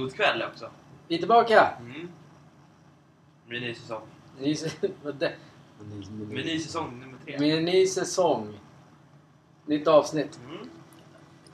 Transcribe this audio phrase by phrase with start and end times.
[0.00, 0.70] God kväll också.
[1.08, 1.68] Vi är tillbaka!
[1.80, 2.08] Mm.
[3.48, 4.02] Med ny säsong.
[4.40, 4.54] Ny,
[5.18, 5.32] det?
[6.28, 7.38] Med ny säsong nummer tre.
[7.38, 8.60] Med en ny säsong.
[9.66, 10.40] Nytt avsnitt.
[10.48, 10.70] Mm.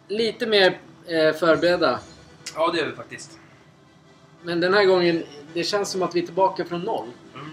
[0.08, 2.00] Lite mer eh, förberedda.
[2.54, 3.38] Ja, det gör vi faktiskt.
[4.42, 5.22] Men den här gången,
[5.54, 7.08] det känns som att vi är tillbaka från noll.
[7.34, 7.50] Mm.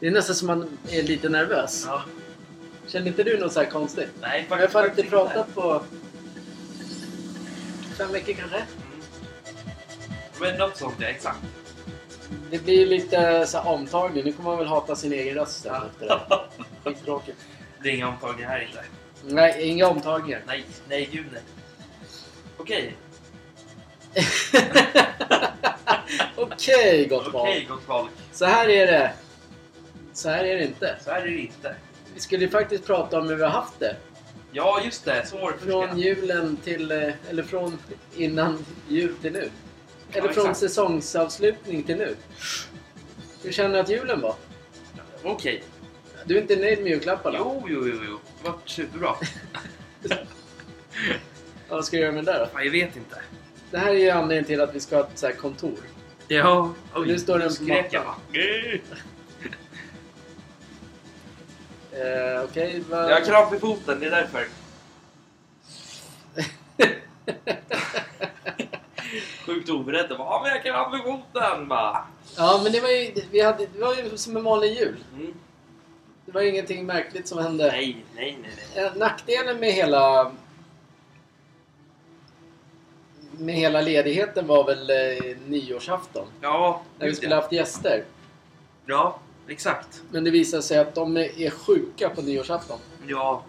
[0.00, 1.84] Det är nästan som man är lite nervös.
[1.86, 2.02] Ja.
[2.86, 4.10] Känner inte du något så här konstigt?
[4.20, 5.82] Nej, Vi har fan inte faktiskt pratat på
[7.98, 8.62] fem veckor kanske.
[10.40, 11.06] Men något sånt, ja.
[11.06, 11.38] Exakt.
[12.50, 14.24] Det blir lite så här omtagning.
[14.24, 15.86] Nu kommer man väl hata sin egen röst sen Ja.
[15.86, 16.40] efter det.
[16.90, 17.38] Skittråkigt.
[17.82, 18.84] Det är inga omtagningar här inte.
[19.24, 20.42] Nej, inga omtagningar.
[20.46, 21.42] Nej, nej, gud nej.
[22.56, 22.96] Okej.
[26.36, 27.68] Okej, gott Okej, folk.
[27.68, 28.10] gott folk.
[28.32, 29.12] Så här är det.
[30.12, 30.96] Så här är det inte.
[31.04, 31.74] Så är det inte.
[32.14, 33.96] Vi skulle ju faktiskt prata om hur vi har haft det.
[34.52, 35.26] Ja, just det.
[35.26, 36.92] Så var det Från julen till...
[36.92, 37.78] eh, Eller från
[38.16, 39.50] innan jul till nu.
[40.12, 42.16] Eller Ja, från säsongsavslutning till nu.
[43.42, 44.34] Hur känner du att julen var?
[45.22, 45.62] Okej.
[46.24, 47.36] Du är inte nöjd med julklapparna?
[47.40, 48.18] Jo, jo, jo, jo.
[48.42, 49.14] Det var superbra.
[51.68, 52.60] Vad ska jag göra med det där då?
[52.64, 53.16] Jag vet inte.
[53.70, 55.78] Det här är ju anledningen till att vi ska ha ett så här kontor.
[56.28, 56.72] Ja.
[56.94, 58.20] Oj, Nu står den på skrek jag mattan.
[58.32, 58.40] va?
[61.92, 63.10] Eh, Okej, vad...
[63.10, 64.46] Jag har kramp i foten, det är därför.
[69.70, 70.06] Oberedd.
[70.08, 71.68] Jag bara, Ja, men jag har kramp i foten!
[71.68, 72.04] Bara.
[72.36, 74.96] Ja, men det var ju, vi hade, det var ju som en vanlig jul.
[75.14, 75.34] Mm.
[76.26, 77.66] Det var ju ingenting märkligt som hände.
[77.66, 78.84] Nej, nej, nej, nej.
[78.86, 80.32] Eh, Nackdelen med hela...
[83.38, 86.26] Med hela ledigheten var väl eh, nyårsafton.
[86.40, 88.04] Ja, När vi skulle haft gäster.
[88.86, 89.18] Ja,
[89.48, 90.02] exakt.
[90.10, 92.78] Men det visade sig att de är sjuka på nyårsafton.
[93.06, 93.44] Ja,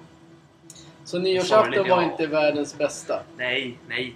[1.06, 2.12] Så nyårsafton Sorgligt, var ja.
[2.12, 3.20] inte världens bästa.
[3.38, 4.16] nej, nej.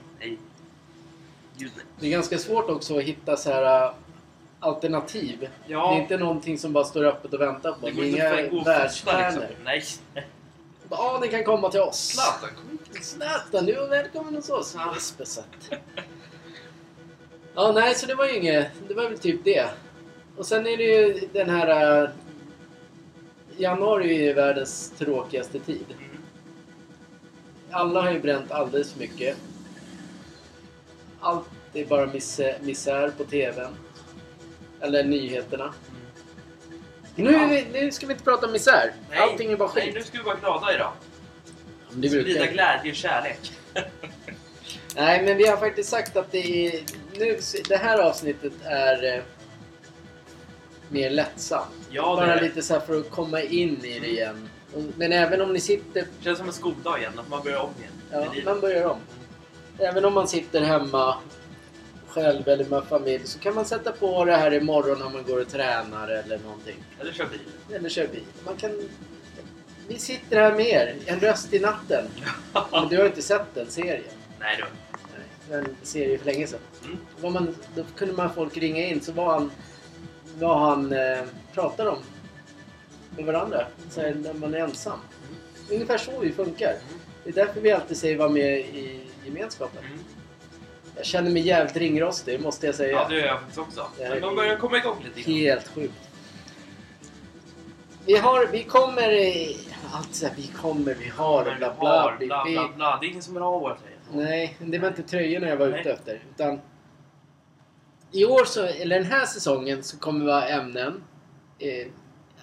[2.00, 3.92] Det är ganska svårt också att hitta så här äh,
[4.60, 5.50] alternativ.
[5.68, 5.90] Ja.
[5.92, 7.86] Det är inte någonting som bara står öppet och väntar på.
[7.86, 9.48] Det går inte att gå festa världsstjärnor.
[9.66, 10.04] liksom.
[10.14, 10.28] Nej.
[10.90, 12.08] Ja, ni kan komma till oss.
[12.08, 13.06] Zlatan, kom hit.
[13.06, 14.76] Zlatan, du är välkommen hos oss.
[14.96, 15.70] Jespersatt.
[17.56, 18.68] Ja, nej, så det var ju inget.
[18.88, 19.70] Det var väl typ det.
[20.38, 22.04] Och sen är det ju den här...
[22.04, 22.10] äh,
[23.58, 25.86] Januari är ju världens tråkigaste tid.
[25.90, 26.18] Mm.
[27.72, 29.38] Alla har ju bränt alldeles för mycket.
[31.26, 33.76] Allt är bara mis- misär på TVn.
[34.82, 35.74] Eller nyheterna.
[37.16, 38.94] Nu, är vi, nu ska vi inte prata om misär.
[39.10, 39.96] Nej, Allting är bara Nej, skit.
[39.96, 40.92] nu ska vi vara glada idag.
[41.94, 43.52] Det Sprida glädje och kärlek.
[44.96, 46.84] Nej, men vi har faktiskt sagt att det är...
[47.20, 47.40] Nu,
[47.70, 49.24] det här avsnittet är eh,
[50.90, 51.68] mer lättsamt.
[51.90, 54.50] Ja, Bara lite så här för att komma in i det igen.
[54.76, 56.02] Och- Men även om ni sitter...
[56.02, 57.92] Det känns som en skoldag igen, att man börjar om igen.
[58.36, 58.98] Ja, man börjar om.
[59.80, 61.16] Även om man sitter hemma
[62.08, 65.42] själv eller med familj så kan man sätta på det här imorgon när man går
[65.42, 66.84] och tränar eller någonting.
[67.00, 67.76] Eller kör bil.
[67.76, 68.24] Eller kör bil.
[68.46, 68.72] Man kan...
[69.88, 72.06] Vi sitter här med er, En röst i natten.
[72.72, 74.04] Men du har inte sett den serien?
[74.40, 74.66] Nej då.
[74.92, 76.60] Nej, det var en serie för länge sedan.
[76.84, 76.98] Mm.
[77.22, 79.52] Var man, då kunde man folk ringa in så var han
[80.40, 81.22] vad han eh,
[81.54, 81.98] pratar om
[83.16, 83.68] med varandra.
[83.90, 85.00] Så här, när man är ensam.
[85.72, 86.76] Ungefär så vi funkar.
[87.24, 89.84] Det är därför vi alltid säger var med i gemenskapen.
[89.86, 90.00] Mm.
[90.96, 92.92] Jag känner mig jävligt ringrostig, måste jag säga.
[92.92, 93.88] Ja, det gör jag faktiskt också.
[94.00, 95.40] Men man börjar komma igång lite grann.
[95.40, 96.10] Helt sjukt.
[98.06, 99.10] Vi har, vi kommer...
[99.92, 101.74] Allt så här, vi kommer, vi har, bla bla.
[101.80, 102.98] bla vi, bla bla.
[103.02, 104.26] Det är ingen som vill ha våra tröjor.
[104.26, 105.80] nej, det var inte tröjorna jag var Nej.
[105.80, 106.24] ute efter.
[106.36, 106.60] Utan
[108.12, 111.04] I år, så, eller den här säsongen, så kommer vi ha ämnen.
[111.60, 111.88] Eh,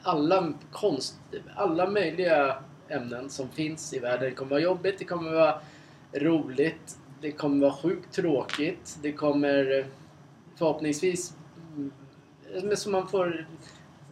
[0.02, 1.16] alla konst...
[1.56, 2.56] Alla möjliga
[2.88, 4.28] ämnen som finns i världen.
[4.28, 5.60] Det kommer vara jobbigt, det kommer vara
[6.14, 6.98] roligt.
[7.20, 8.98] Det kommer vara sjukt tråkigt.
[9.02, 9.84] Det kommer eh,
[10.56, 11.36] förhoppningsvis...
[11.76, 13.46] mm, så man får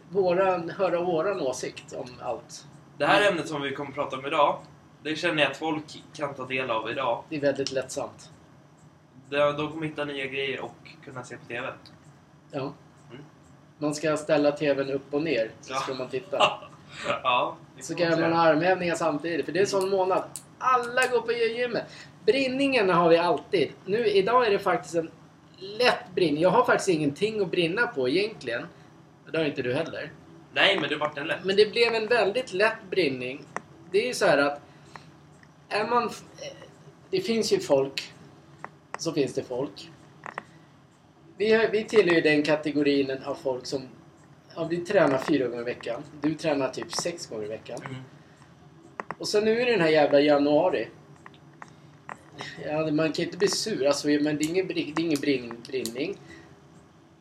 [0.09, 2.65] våran, höra våran åsikt om allt.
[2.97, 4.59] Det här ämnet som vi kommer att prata om idag,
[5.03, 7.23] det känner jag att folk kan ta del av idag.
[7.29, 8.31] Det är väldigt lättsamt.
[9.29, 11.67] De de kommer hitta nya grejer och kunna se på TV.
[12.51, 12.59] Ja.
[13.11, 13.23] Mm.
[13.77, 15.79] Man ska ställa TVn upp och ner så Ja.
[15.79, 16.37] ska man titta.
[17.23, 18.33] ja, Så kan man säga.
[18.33, 19.45] ha armhävningar samtidigt.
[19.45, 20.23] För det är en sån månad.
[20.57, 21.83] Alla går på gymmet.
[22.25, 23.71] Brinningarna har vi alltid.
[23.85, 25.11] Nu, idag är det faktiskt en
[25.57, 26.41] lätt brinning.
[26.41, 28.65] Jag har faktiskt ingenting att brinna på egentligen.
[29.31, 30.11] Det har inte du heller.
[30.53, 31.43] Nej, men det vart en lätt.
[31.43, 33.41] Men det blev en väldigt lätt brinning.
[33.91, 34.61] Det är ju så här att...
[35.69, 36.09] Är man...
[37.09, 38.13] Det finns ju folk.
[38.97, 39.89] Så finns det folk.
[41.37, 43.87] Vi, vi tillhör ju den kategorin av folk som...
[44.55, 46.03] Ja, vi tränar fyra gånger i veckan.
[46.21, 47.79] Du tränar typ sex gånger i veckan.
[47.85, 48.01] Mm.
[49.17, 50.87] Och sen nu är det den här jävla januari.
[52.65, 55.63] Ja, man kan inte bli sur, alltså, men det är ingen, det är ingen brin,
[55.67, 56.17] brinning.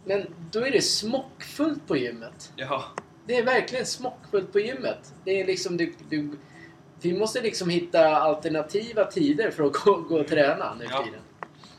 [0.04, 2.52] Men då är det smockfullt på gymmet.
[2.56, 2.84] Ja.
[3.26, 5.14] Det är verkligen smockfullt på gymmet.
[5.24, 6.30] Det är liksom, du, du,
[7.02, 11.04] vi måste liksom hitta alternativa tider för att gå, gå och träna nu Ja.
[11.04, 11.20] tiden.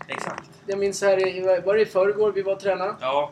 [0.08, 0.50] Exakt.
[0.68, 2.96] Jag minns här, var det i förrgår vi var och tränade?
[3.02, 3.32] Ja.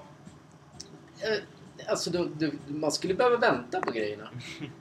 [1.89, 4.30] Alltså, då, du, man skulle behöva vänta på grejerna.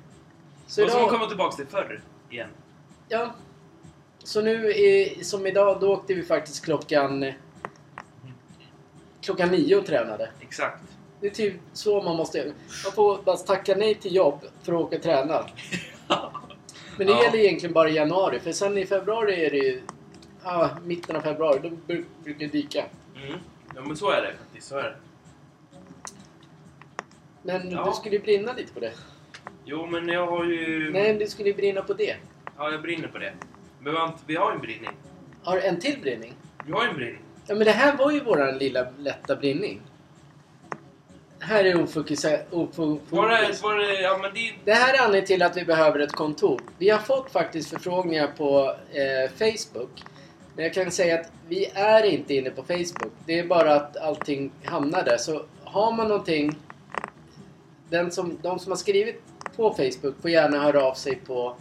[0.67, 2.01] Så och så idag, komma tillbaka till förr
[2.31, 2.49] igen.
[3.09, 3.35] ja.
[4.25, 7.33] Så nu, i, som idag, då åkte vi faktiskt klockan
[9.21, 10.31] klockan nio och tränade.
[10.41, 10.83] Exakt.
[11.21, 12.49] Det är typ så man måste göra.
[12.85, 15.47] Man får bara tacka nej till jobb för att åka och träna.
[16.97, 17.23] Men det Ja.
[17.25, 19.83] gäller egentligen bara i januari, för sen i februari är det ju...
[20.45, 22.85] Ja, mitten av februari, då bru- brukar det dyka.
[23.17, 23.39] Mm.
[23.75, 24.69] Ja, men så är det faktiskt.
[24.69, 24.97] Så är det.
[27.49, 27.85] Men Ja.
[27.85, 28.93] du skulle ju brinna lite på det.
[29.65, 30.91] Jo, men jag har ju...
[30.93, 32.17] Nej, men du skulle ju brinna på det.
[32.59, 33.33] Ja, jag brinner på det.
[33.81, 33.95] Men
[34.27, 34.91] vi har, ju en brinning.
[35.43, 36.35] Har du en till brinning?
[36.67, 37.23] Vi har ju en brinning.
[37.47, 39.81] Ja, men det här var ju våran lilla lätta brinning.
[41.41, 42.47] Här är ofokuserat.
[42.51, 43.63] Var det...
[43.63, 44.53] Var det ja, men det...
[44.65, 46.61] Det här är anledningen till att vi behöver ett kontor.
[46.79, 50.03] Vi har fått faktiskt förfrågningar på eh, Facebook.
[50.57, 53.13] Men jag kan säga att vi är inte inne på Facebook.
[53.27, 55.17] Det är bara att allting hamnar där.
[55.17, 56.57] Så har man någonting...
[57.91, 59.23] Den som, de som har skrivit
[59.57, 61.57] på Facebook får gärna höra av sig på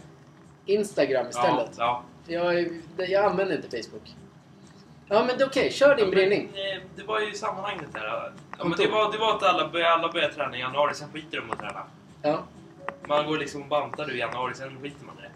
[0.66, 1.70] Instagram Ja, istället.
[1.78, 2.02] ja.
[2.26, 2.80] Jag, är-
[3.10, 4.14] jag använder inte Facebook.
[5.08, 6.48] Ja men okej, kör din brinning.
[6.52, 8.32] Men, eh, det var ju sammanhanget här.
[8.58, 11.08] Ja, men det, var, det var att alla började, alla började träna i januari, sen
[11.12, 11.82] skiter de att träna.
[12.22, 12.38] Ja,
[13.08, 15.30] Man går liksom och bantar i januari, sen skiter man i det.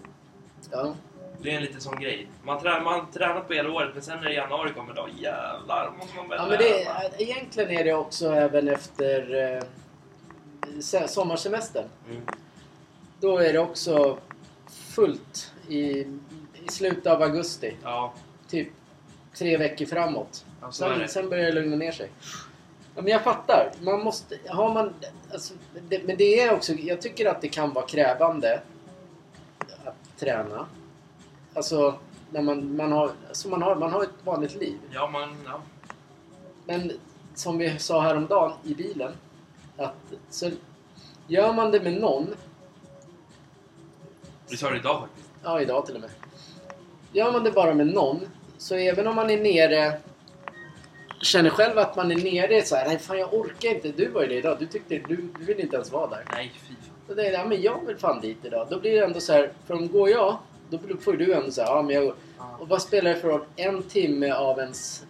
[0.77, 0.95] ja.
[1.43, 2.27] Det är en liten sån grej.
[2.43, 5.91] Man, trä, man har tränat på hela året, men sen när januari kommer, då jävlar
[5.99, 9.63] måste man börja Ja, men det, egentligen är det också även efter eh,
[11.07, 11.85] sommarsemestern.
[12.11, 12.23] Mm.
[13.21, 14.19] Då är det också
[14.69, 15.81] fullt i,
[16.64, 17.76] i slutet av augusti.
[17.83, 18.12] Ja,
[18.49, 18.69] Typ
[19.35, 20.45] tre veckor framåt.
[20.61, 22.11] ja, Sen, sen börjar det lugna ner sig.
[22.95, 23.73] Ja, men jag fattar.
[23.81, 24.38] Man måste...
[24.49, 24.95] Har man,
[25.33, 25.54] alltså,
[25.88, 26.73] det, men det är också...
[26.73, 28.61] Jag tycker att det kan vara krävande
[29.85, 30.66] att träna.
[31.54, 31.95] Alltså,
[32.31, 34.78] när man, man, har, alltså man, har, man har ett vanligt liv.
[34.90, 35.37] Ja, man...
[35.47, 35.61] Ja.
[36.66, 36.92] Men
[37.35, 39.12] som vi sa häromdagen i bilen.
[39.76, 39.95] Att
[40.31, 40.50] så
[41.29, 42.35] gör man det med någon.
[44.50, 45.29] Vi sa det idag faktiskt.
[45.43, 46.11] Ja, idag till och med.
[47.12, 48.21] Gör man det bara med någon.
[48.59, 49.99] Så även om man är nere.
[51.23, 52.87] Känner själv att man är nere så här.
[52.88, 53.88] Nej fan jag orkar inte.
[53.93, 54.57] Du var ju det idag.
[54.59, 56.25] Du tyckte du, du vill inte ens vara där.
[56.33, 56.76] Nej, fy fan.
[57.09, 58.67] Så det är, ja, men jag vill fan dit idag.
[58.71, 59.52] Då blir det ändå så här.
[59.67, 60.37] För om går jag.
[60.71, 62.14] Då får du ändå säga ja men jag går.
[62.59, 63.45] Och vad spelar det för roll?
[63.57, 65.05] En timme av ens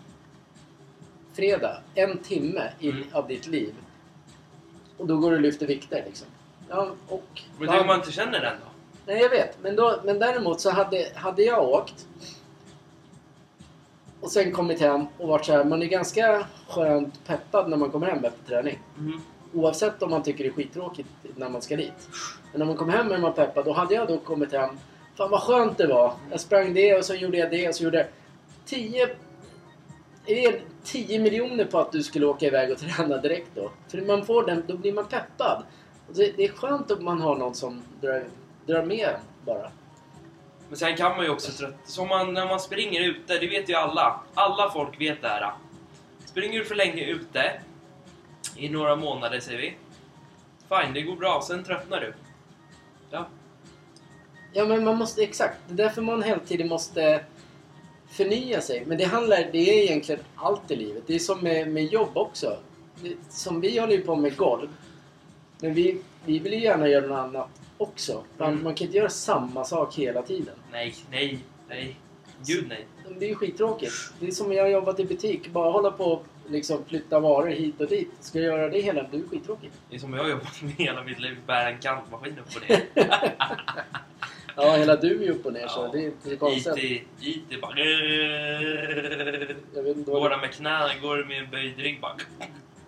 [1.32, 1.78] fredag.
[1.94, 3.04] En timme i, Mm.
[3.12, 3.74] av ditt liv.
[4.96, 6.26] Och då går du och lyfter vikter liksom.
[6.68, 7.42] Ja, och...
[7.58, 8.66] Men tänk om man inte känner den då?
[9.06, 9.62] Nej, jag vet.
[9.62, 12.06] Men, då, men däremot så hade, hade jag åkt...
[14.20, 15.64] Och sen kommit hem och varit så här.
[15.64, 18.78] Man är ganska skönt peppad när man kommer hem efter träning.
[18.98, 19.20] Mm.
[19.54, 22.08] Oavsett om man tycker det är skittråkigt när man ska dit.
[22.52, 23.68] Men när man kommer hem är man peppad.
[23.68, 24.78] Och hade jag då kommit hem.
[25.16, 26.14] Fan vad skönt det var.
[26.30, 28.06] Jag sprang det och så gjorde jag det och så gjorde jag
[28.66, 29.08] 10...
[30.26, 33.70] Är det 10 miljoner på att du skulle åka iväg och träna direkt då?
[33.88, 35.62] För man får den, då blir man peppad.
[36.08, 38.24] Och det, det är skönt att man har någon som drar,
[38.66, 39.70] drar med bara.
[40.68, 41.74] Men sen kan man ju också trött...
[41.84, 44.20] Som man, när man springer ute, det vet ju alla.
[44.34, 45.52] Alla folk vet det här.
[46.24, 47.60] Springer du för länge ute,
[48.56, 49.74] i några månader säger vi.
[50.68, 51.42] Fine, det går bra.
[51.46, 52.14] Sen tröttnar du.
[53.10, 53.26] Ja.
[54.52, 55.58] Ja men man måste, exakt.
[55.68, 57.24] Det är därför man hela tiden måste
[58.12, 58.84] förnya sig.
[58.86, 61.02] Men det handlar, det är egentligen allt i livet.
[61.06, 62.56] Det är som med, med jobb också.
[63.02, 64.68] Det, som vi håller ju på med golv.
[65.60, 68.22] Men vi, vi vill ju gärna göra något annat också.
[68.38, 68.64] Man, Mm.
[68.64, 70.54] man kan inte göra samma sak hela tiden.
[70.72, 71.38] Nej, nej,
[71.68, 71.96] nej.
[72.46, 72.86] Gud nej.
[73.18, 73.92] Det är ju skittråkigt.
[74.20, 75.48] Det är som jag har jobbat i butik.
[75.48, 78.10] Bara hålla på och liksom flytta varor hit och dit.
[78.20, 79.74] Ska jag göra det hela Det är ju skittråkigt.
[79.90, 81.36] Det är som jag har jobbat med hela mitt liv.
[81.46, 82.82] Bära en kantmaskin upp och ner.
[84.56, 86.76] Ja, hela du är upp och ner så det är inte så konstigt.
[86.78, 87.02] IT,
[87.50, 87.78] IT bara...
[89.74, 92.16] Jag vet inte Går vad det med knä, går det med en böjd rygg bara...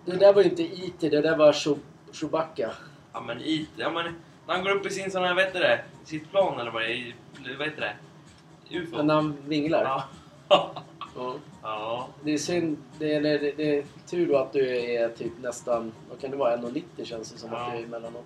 [0.04, 1.78] det där var inte IT, det där var Chewb-
[2.12, 2.71] Chewbacca.
[3.12, 4.04] Ja men IT, ja men...
[4.47, 5.85] När han går upp i sin sån här, vad heter det?
[6.04, 7.14] Sitt plan eller vad det är?
[7.59, 8.76] Vad heter det?
[8.78, 9.02] UFO?
[9.02, 9.83] När han vinglar.
[9.85, 10.04] Ja.
[11.16, 11.35] Ja.
[11.62, 12.09] ja.
[12.25, 15.92] Det är synd, det är, det, det är tur då att du är typ nästan,
[16.11, 17.59] vad kan det vara, 1,90 känns det som Ja.
[17.59, 18.25] att du är emellanåt.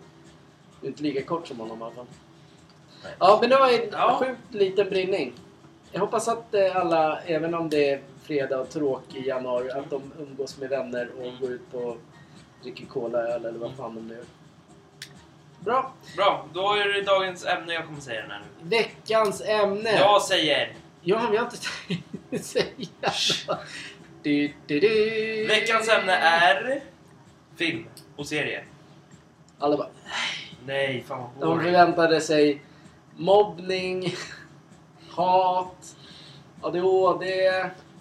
[0.81, 2.07] Du är inte lika kort som honom i alla fall.
[3.19, 4.17] Ja, men det var en Ja.
[4.23, 5.33] sjukt liten brinning.
[5.93, 10.13] Jag hoppas att eh, alla, även om det är fredag och tråkig januari, att de
[10.19, 11.41] umgås med vänner och Mm.
[11.41, 11.97] går ut på
[12.63, 14.25] dricker cola eller vad fan de nu gör.
[15.61, 15.93] Bra!
[16.17, 18.69] Bra, då är det dagens ämne jag kommer säga den här nu.
[18.69, 19.91] Veckans ämne!
[19.91, 20.73] Jag säger...
[21.03, 21.59] Ja, men jag har inte
[22.31, 23.13] tänkt säga
[24.23, 25.47] du, du, du.
[25.49, 26.81] Veckans ämne är...
[27.57, 27.87] Film
[28.17, 28.65] och serie.
[29.59, 29.89] Alla bara,
[30.67, 32.63] Nej, fan vad de förväntade sig
[33.19, 34.15] mobbning,
[35.11, 35.97] hat,
[36.63, 37.25] ADHD,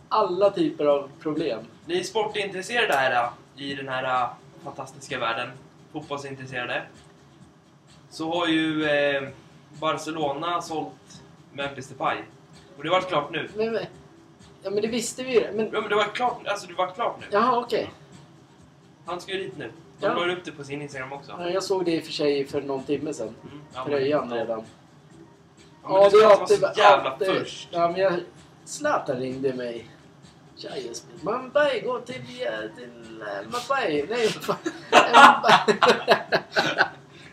[0.10, 1.60] alla typer av problem.
[1.86, 4.30] Ni är sportintresserade här i den här äh,
[4.64, 5.50] fantastiska världen.
[5.94, 6.84] Fotbollsintresserade.
[8.10, 9.24] Så har ju eh,
[9.80, 11.22] Barcelona sålt
[11.54, 12.18] Memphis Depay.
[12.78, 13.50] Och det har varit klart nu.
[13.56, 13.86] Men, men-
[14.64, 15.52] ja, men det visste vi ju.
[15.54, 17.26] Men, Ja men det var klart, alltså det var klart nu.
[17.32, 17.90] jaha, okej.
[19.06, 19.72] Han ska ju dit nu.
[20.00, 20.14] De Ja.
[20.26, 21.32] la upp det på sin Instagram också.
[21.40, 23.36] Ja, Jag såg det i och för sig för någon timme sedan.
[23.44, 24.64] Mm, ja, Tröjan redan.
[25.90, 27.68] Ja, men det ska inte vara så alltid- jävla alltid- först.
[27.72, 28.14] Ja, men jag...
[28.66, 29.88] Zlatan ringde mig.
[30.58, 32.22] Tja Jesper, Mbaye gå till, eh,
[32.78, 34.06] till eh, Mbaye.
[34.10, 34.30] Nej.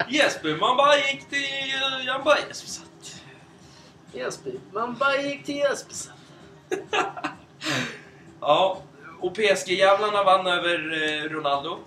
[0.09, 3.21] Jesper, man bara gick till uh, Jan Bajes och satt.
[4.13, 4.53] Jesper,
[4.89, 5.95] Mbaye gick till Jesper.
[8.41, 8.79] Ja,
[9.21, 11.79] och PSG-jävlarna vann över eh, Ronaldo.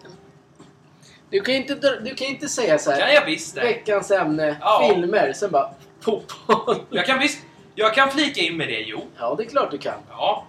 [1.29, 3.13] Du kan inte, du kan inte säga så Kan här.
[3.13, 3.61] jag visst det.
[3.61, 4.89] Veckans ämne, Ja.
[4.93, 5.69] filmer, sen bara
[5.99, 6.75] fotboll.
[6.89, 7.45] Jag kan visst...
[7.75, 9.01] Jag kan flika in med det, jo.
[9.17, 9.99] Ja, det är klart du kan.
[10.09, 10.45] Ja.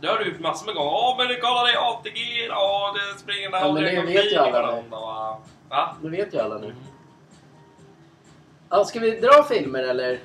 [0.00, 0.90] Det har du gjort massor med gånger.
[0.90, 2.46] Ja, men kolla det är ATG.
[2.48, 4.82] Ja, det springer Ja, men det vet ju alla nu.
[5.68, 5.96] Va?
[6.02, 6.74] Det vet ju alla nu.
[8.68, 10.20] Ja, ska vi dra filmer eller?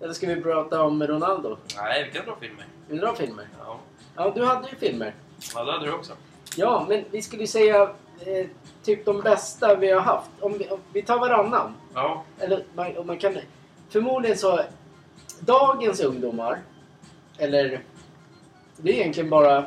[0.00, 1.56] Eller ska vi prata om Ronaldo?
[1.76, 2.66] Nej, vi kan dra filmer.
[2.88, 3.48] Vi drar filmer.
[3.58, 3.78] Ja.
[4.16, 5.14] Ja, du hade ju filmer.
[5.54, 6.12] ja, det hade du också.
[6.56, 7.82] Ja, men vi skulle ju säga
[8.20, 8.46] eh,
[8.82, 10.30] typ de bästa vi har haft.
[10.40, 11.74] Om vi, om vi tar varannan.
[11.94, 12.24] Ja.
[12.38, 13.36] Eller man, om man kan...
[13.92, 14.60] Förmodligen så...
[15.40, 16.60] Dagens ungdomar,
[17.38, 17.82] eller...
[18.76, 19.60] Det är egentligen bara...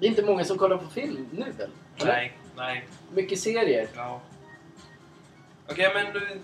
[0.00, 1.70] Det är inte många som kollar på film nu väl?
[1.96, 2.12] Eller?
[2.12, 2.88] Nej, nej.
[3.12, 3.88] Mycket serier.
[3.96, 4.20] Ja.
[5.70, 6.40] Okej, men du...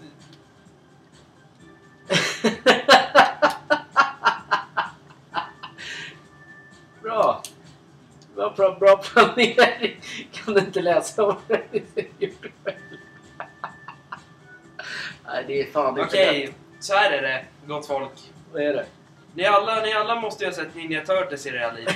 [7.02, 7.42] bra!
[8.34, 10.00] Bra, bra, bra planering.
[10.32, 11.62] Kan du inte läsa vad det?
[15.26, 16.54] Nej, det är fan inte Okej.
[16.84, 18.10] Så här är det, gott folk.
[18.52, 18.86] Vad är det?
[19.34, 21.88] Ni alla, ni alla måste ju ha sett Ninja Turtles i era liv.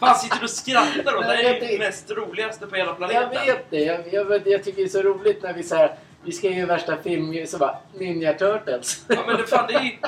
[0.00, 1.22] Fan, sitter du och skrattar åt?
[1.26, 3.30] Det här är ju det mest roligaste på hela Jag planeten.
[3.46, 3.80] vet det.
[3.84, 6.48] Jag, jag, vet- jag tycker det är så roligt när vi så här, vi ska
[6.50, 9.04] göra värsta film så bara Ninja Turtles.
[9.08, 9.98] Ja, men det, fan, det är ju...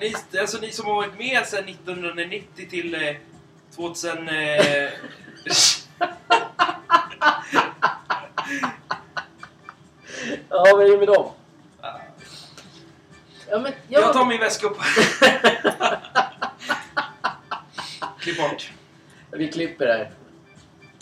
[0.00, 3.14] Ni, alltså, ni som har varit med sedan 1990 till eh,
[3.76, 4.28] 2000...
[4.28, 4.90] Eh,
[10.64, 11.30] ja, vad är det med dem?
[13.50, 14.02] Ja, men jag...
[14.02, 14.76] jag tar min väska upp.
[18.20, 18.72] Klipp bort.
[19.30, 20.10] Vi klipper här.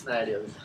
[0.06, 0.60] Nej, det gör vi inte.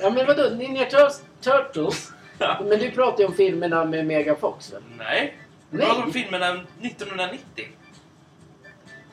[0.00, 0.50] Ja, men vadå?
[0.56, 2.12] Ninja Tur- Turtles?
[2.38, 4.82] Men du pratar ju om filmerna med Megan Fox väl?
[4.98, 5.38] Nej.
[5.70, 6.12] Det var de Nej!
[6.12, 6.46] filmerna
[6.82, 7.68] 1990.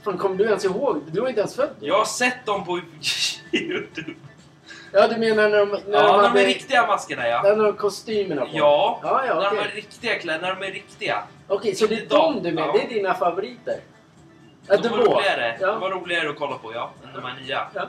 [0.04, 1.02] Fan, kommer du ens ihåg?
[1.12, 1.88] Du var inte ens född då.
[1.88, 2.80] Jag har sett dem på
[3.52, 4.14] Youtube.
[4.96, 6.42] Ja, du menar när de, när Ja, de de hade...
[6.42, 7.42] är riktiga maskerna ja.
[7.44, 8.50] När de har kostymerna på?
[8.54, 9.60] Ja, Ja, ja, när okej.
[9.64, 11.24] de är riktiga kläder, när de är riktiga.
[11.48, 12.34] Okej, så det är Inte de.
[12.36, 12.68] de du menar?
[12.68, 12.74] Ja.
[12.74, 13.80] Det är dina favoriter?
[14.68, 15.58] Ja, De var roligare.
[15.62, 15.68] Ja.
[15.72, 17.68] De var roligare att kolla på ja, än de här nya.
[17.74, 17.82] Ja.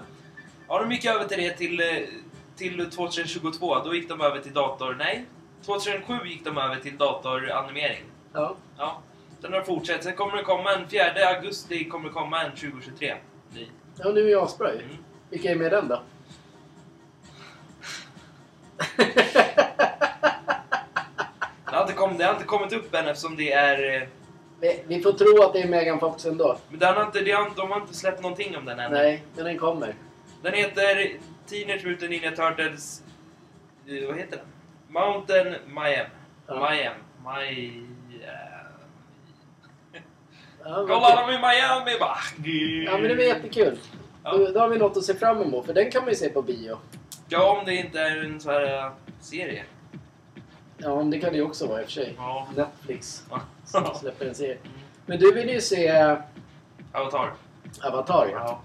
[0.68, 1.86] Ja, de gick över till det till, eh,
[2.56, 3.78] till 2022.
[3.84, 4.96] Då gick de över till dator...
[4.98, 5.24] Nej.
[5.66, 8.04] 2007 gick de över till datoranimering.
[8.32, 8.54] Ja.
[8.78, 9.00] Ja.
[9.42, 10.04] Sen har fortsatt.
[10.04, 11.02] Sen kommer det komma en 4
[11.36, 13.14] augusti kommer det komma en 2023.
[13.54, 13.68] Ny.
[13.98, 14.70] ja, nu är jag asbra.
[14.70, 14.82] Mm.
[15.30, 16.00] Vilka är med den då?
[21.70, 23.94] Det har, inte kommit, det har inte kommit upp än eftersom det är...
[24.02, 24.08] eh,
[24.60, 26.58] vi, vi får tro att det är Megan Fox ändå.
[26.70, 28.92] Men den har inte, det har, de har inte släppt någonting om den än.
[28.92, 29.94] Nej, men den kommer.
[30.42, 31.10] Den heter
[31.46, 33.02] Teenage Mutant Ninja Turtles...
[33.88, 34.46] eh, Vad heter den?
[34.88, 36.06] Mountain Mayhem.
[36.46, 36.54] Ja.
[36.60, 36.94] Mayhem.
[37.24, 37.82] My...
[40.64, 42.16] Ja, Kolla de i Miami bara!
[42.92, 43.78] Ja, men det var jättekul.
[44.24, 44.32] Ja.
[44.36, 46.28] Då, då har vi något att se fram emot, för den kan man ju se
[46.28, 46.78] på bio.
[47.28, 49.64] Ja, om det inte är en sån här eh, serie.
[50.78, 52.14] Ja, men det kan det ju också vara i och för sig.
[52.16, 52.48] Ja.
[52.56, 53.26] Netflix
[53.64, 54.58] som släpper en serie.
[55.06, 56.18] Men du vill ju se eh,
[56.92, 57.32] Avatar.
[57.82, 58.38] Avatar, ja.
[58.38, 58.60] Ja.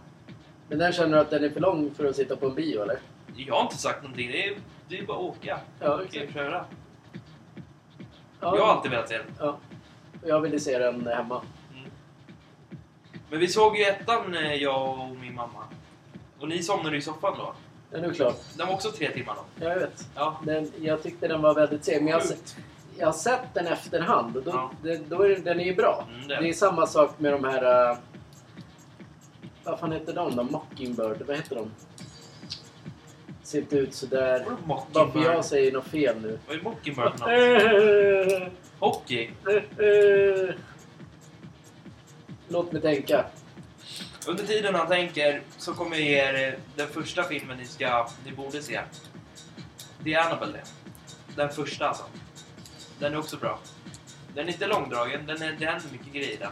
[0.70, 2.82] Men den känner du att den är för lång för att sitta på en bio,
[2.82, 3.00] eller?
[3.36, 4.32] Jag har inte sagt någonting.
[4.32, 5.60] Det är, det är bara att åka.
[5.80, 6.34] Ja, exakt.
[6.34, 6.66] köra.
[8.40, 9.28] Ja, Jag har alltid velat se den.
[9.40, 9.58] Ja.
[10.22, 11.42] Och Jag ville se den hemma.
[11.74, 11.90] Mm.
[13.30, 15.64] Men vi såg ju ettan, eh, jag och min mamma.
[16.40, 17.54] Och ni somnade i soffan då.
[17.92, 18.36] Nu är det klart.
[18.58, 19.66] Den var också tre timmar då.
[19.66, 20.08] Jag vet.
[20.16, 20.42] Ja.
[20.46, 22.56] Den, jag tyckte den var väldigt seg, men jag har, sett,
[22.98, 24.72] jag har sett den efterhand och då, Ja.
[24.84, 26.08] det, då är den- den är ju bra.
[26.16, 26.50] Mm, Det det.
[26.50, 27.92] är samma sak med de här...
[27.92, 27.98] Uh,
[29.64, 30.44] vad fan heter de då?
[30.44, 31.22] Mockingbird?
[31.28, 31.72] Vad heter de?
[33.44, 34.46] Ser inte ut sådär.
[34.94, 36.40] Varför jag säger något fel nu.
[36.48, 38.52] Vad är Mockingbird för något?
[38.80, 39.30] Hockey?
[42.48, 43.26] Låt mig tänka.
[44.28, 48.10] Under tiden han tänker så kommer jag ge er eh, den första filmen ni ska,
[48.26, 48.82] ni borde se.
[50.00, 50.64] Det är Annabelle det.
[51.36, 52.04] Den första alltså.
[53.00, 53.60] Den är också bra.
[54.36, 56.52] Den är inte långdragen, den är, det händer mycket grejer den.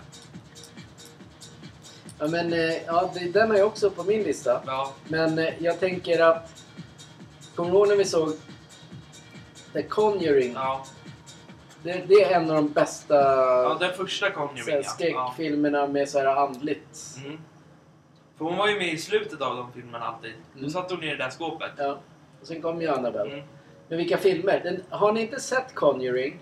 [2.19, 4.61] Ja, men, eh, ja, den har jag också på min lista.
[4.65, 6.63] Ja, Men eh, jag tänker att...
[7.55, 8.33] Kommer du ihåg när vi såg
[9.73, 10.53] The Conjuring?
[10.53, 10.85] ja.
[11.83, 14.83] Det, det är en av de bästa ja den första Conjuring ja.
[14.83, 17.17] skräckfilmerna med så här andligt.
[17.17, 17.37] Mm.
[18.39, 20.33] För hon var ju med i slutet av de filmerna alltid.
[20.53, 20.69] Då Mm.
[20.69, 21.71] satt hon i det där skåpet.
[21.77, 21.97] Ja.
[22.41, 23.33] Och sen kom ju Annabelle.
[23.33, 23.45] Mm.
[23.87, 24.61] Men vilka filmer?
[24.63, 26.39] Den, har ni inte sett Conjuring?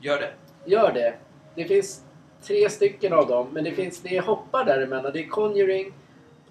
[0.00, 0.30] Gör det.
[0.64, 1.14] Gör det.
[1.54, 2.04] Det finns
[2.42, 5.12] tre stycken av dem, men det finns det hoppar däremellan.
[5.12, 5.92] Det är Conjuring,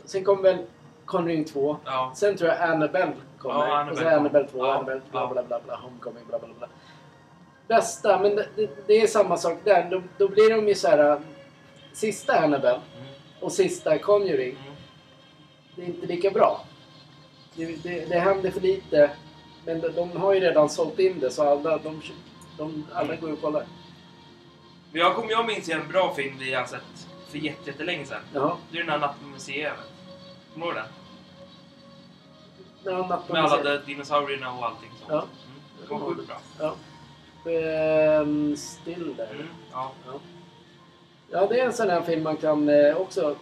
[0.06, 0.58] sen kommer väl
[1.06, 1.78] Conjuring 2.
[1.86, 2.12] Ja.
[2.16, 3.56] Sen tror jag Annabelle kommer.
[3.68, 4.20] Ja, Annabelle och sen.
[4.20, 6.68] Annabelle 2, Ja, Annabelle bla bla bla bla, Homecoming bla bla bla.
[7.68, 8.48] Bästa, men det,
[8.88, 9.88] det, är samma sak där.
[9.92, 11.12] Då, då blir de ju så här.
[11.12, 11.20] äh,
[11.94, 13.08] Sista Annabelle Mm.
[13.40, 14.58] och sista Conjuring.
[14.62, 14.69] Mm.
[15.80, 16.66] Det är inte lika bra.
[17.56, 19.12] Det, det, det händer för lite.
[19.66, 22.02] Men de, de har ju redan sålt in det så alla, de,
[22.58, 23.66] de, alla går och kollar.
[24.92, 28.22] Jag, kom, jag minns ju en bra film vi har sett för jätte- jättelänge sedan.
[28.34, 28.56] Jaha.
[28.72, 29.74] Det är den här Natten på museet.
[30.54, 30.86] Kommer du ihåg den?
[32.94, 33.86] Ja, natt på Med alla museet.
[33.86, 35.10] de dinosaurierna och allting sånt.
[35.12, 35.16] Ja.
[35.18, 35.28] Mm.
[35.82, 36.42] Det var sjukt bra.
[36.60, 36.76] Ja.
[37.52, 39.30] Ehm, still där.
[39.32, 39.48] Mm.
[39.72, 39.92] Ja.
[40.06, 40.14] Ja.
[41.32, 43.36] ja, det är en sån här film man kan eh, också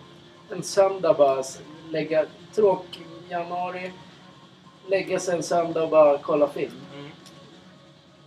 [0.51, 1.43] en söndag bara
[1.91, 3.91] lägga tråk januari.
[4.89, 6.71] Lägga sig en söndag och bara kolla film.
[6.93, 7.09] Mm.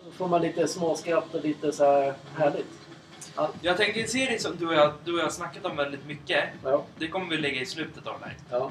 [0.04, 2.66] Då får man lite småskratt och lite så här härligt.
[3.36, 3.50] Ja.
[3.62, 6.06] Jag tänkte en serie som du och, jag, du och jag har snackat om väldigt
[6.06, 6.44] mycket.
[6.64, 6.84] Ja.
[6.98, 8.36] Det kommer vi lägga i slutet av den här.
[8.50, 8.70] Ja,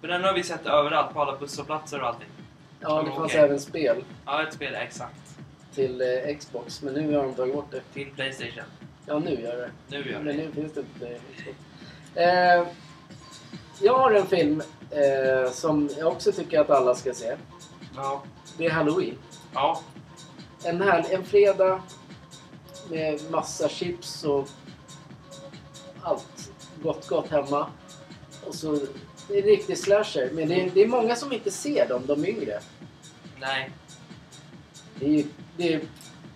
[0.00, 2.28] För den har vi sett överallt, på alla busshållplatser och allting.
[2.80, 3.40] ja det fanns Okej.
[3.40, 5.14] även spel Ja, ett spel, exakt.
[5.74, 6.82] till eh, Xbox.
[6.82, 7.80] Men nu har de tagit bort det.
[7.94, 8.64] Till Playstation.
[9.06, 9.70] Ja, nu gör det.
[9.88, 10.42] Nu gör Men det.
[10.42, 11.56] nu finns det inte Xbox.
[12.14, 12.66] Eh,
[13.82, 17.36] jag har en film eh, som jag också tycker att alla ska se.
[17.96, 18.22] Ja.
[18.58, 19.18] Det är Halloween.
[19.54, 19.80] Ja.
[20.64, 21.82] En, här, en fredag
[22.90, 24.48] med massa chips och
[26.02, 26.50] allt
[26.82, 27.66] gott gott hemma.
[28.46, 28.78] Och så,
[29.28, 30.30] det är en riktig slasher.
[30.32, 32.60] Men det är, det är många som inte ser dem, de yngre.
[33.40, 33.70] Nej.
[34.94, 35.24] Det är,
[35.56, 35.80] det är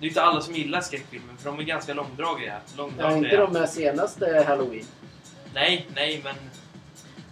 [0.01, 2.53] Det är inte alla som gillar skräckfilmer, för de är ganska långdragiga.
[2.53, 3.17] ja, långdragiga.
[3.17, 4.87] inte de här senaste Halloween.
[5.55, 6.35] Nej, nej, men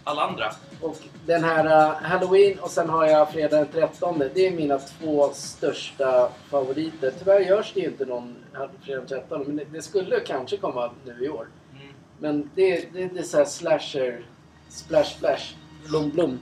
[0.03, 0.51] alla andra.
[0.81, 4.19] Och den här uh, Halloween och sen har jag fredag den 13.
[4.33, 7.13] Det är mina två största favoriter.
[7.19, 8.35] Tyvärr görs det ju inte någon
[8.81, 9.43] fredag den 13.
[9.47, 11.47] Men det, det skulle kanske komma nu i år.
[11.73, 11.93] Mm.
[12.19, 14.25] Men det, det, det är så här slasher,
[14.69, 15.55] splash splash,
[15.87, 16.39] blom blom.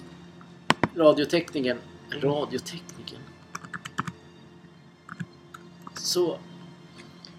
[0.95, 1.78] Radiotekniken.
[2.21, 3.19] Radiotekniken.
[5.95, 6.38] Så.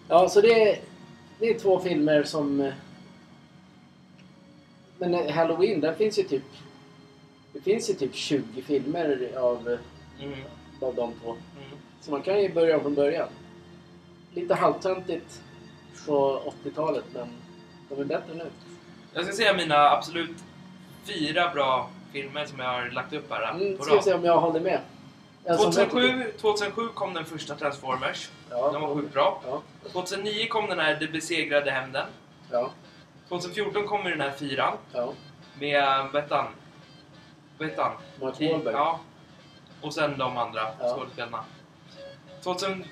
[0.08, 0.78] Ja, så det är
[1.42, 2.72] det är två filmer som...
[5.02, 6.42] eh, Men eh, Halloween, där finns ju typ...
[7.52, 9.78] Det finns ju typ 20 filmer av, eh,
[10.26, 10.38] Mm.
[10.80, 11.30] av de två.
[11.30, 11.68] Mm.
[12.00, 13.28] Så man kan ju börja från början.
[14.34, 15.42] Lite halvtöntigt
[16.06, 17.28] på 80-talet men
[17.88, 18.46] de är bättre nu.
[19.14, 20.36] Jag ska säga mina absolut
[21.04, 23.50] fyra bra filmer som jag har lagt upp här.
[23.54, 24.80] Mm, på ska vi se om jag håller med.
[25.44, 28.30] Jag som jag tycker- 2007, 2007 kom den första Transformers.
[28.50, 29.42] Ja, Den var sjukt bra.
[29.46, 29.62] Ja,
[29.92, 32.06] 2009 kom den här Det besegrade hämnden.
[32.50, 32.70] ja,
[33.32, 35.12] 2014 kommer den här fyran ja.
[35.58, 36.46] med, vad heter han?
[37.58, 37.92] Vad heter han?
[38.20, 38.74] Mark Wahlberg.
[38.74, 39.00] Ja.
[39.80, 40.94] Och sen de andra Ja.
[40.96, 41.44] skådespelarna.
[42.42, 42.84] 2000...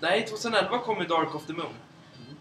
[0.00, 1.66] Nej, 2011 kom ju Dark of the Moon.
[1.66, 2.36] Mm.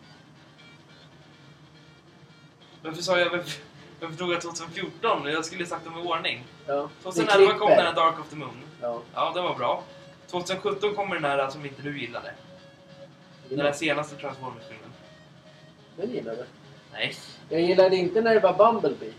[2.84, 3.30] Varför sa jag...
[3.30, 3.62] Varför,
[4.00, 5.26] varför tog jag 2014?
[5.26, 6.44] Jag skulle sagt dem i ordning.
[6.68, 6.90] ja.
[7.04, 8.64] 2011 Det kom den här Dark of the Moon.
[8.82, 9.02] Ja.
[9.14, 9.84] Ja, den var bra.
[10.28, 12.34] 2017 kommer den här som inte du gillade.
[13.50, 14.90] Den här senaste Transformers-filmen.
[15.96, 16.46] Den gillade.
[16.94, 17.16] Nej.
[17.50, 19.14] Jag gillade inte när det var Bumblebee.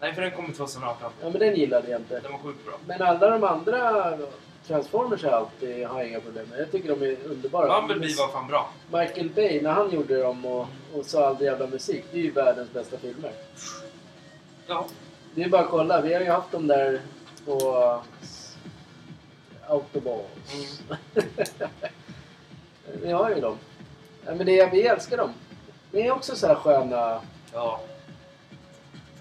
[0.00, 1.12] Nej, för den kommer 2018.
[1.22, 2.20] Ja, men den gillade jag inte.
[2.20, 2.74] Den var sjukt bra.
[2.86, 4.18] Men alla de andra
[4.66, 6.60] Transformers har jag alltid har jag inga problem med.
[6.60, 7.80] Jag tycker de är underbara.
[7.80, 8.70] Bumblebee var fan bra.
[8.92, 12.30] Michael Bay, när han gjorde dem och, och sa all jävla musik, det är ju
[12.30, 13.32] världens bästa filmer.
[14.66, 14.86] Ja.
[15.34, 17.00] Det är bara att kolla, vi har ju haft dem där
[17.44, 18.02] på
[19.68, 20.82] Autoballs.
[23.02, 23.58] vi har ju dem.
[24.26, 25.32] Ja, men det, vi älskar dem.
[25.96, 27.20] Det är också så här sköna...
[27.52, 27.80] Ja.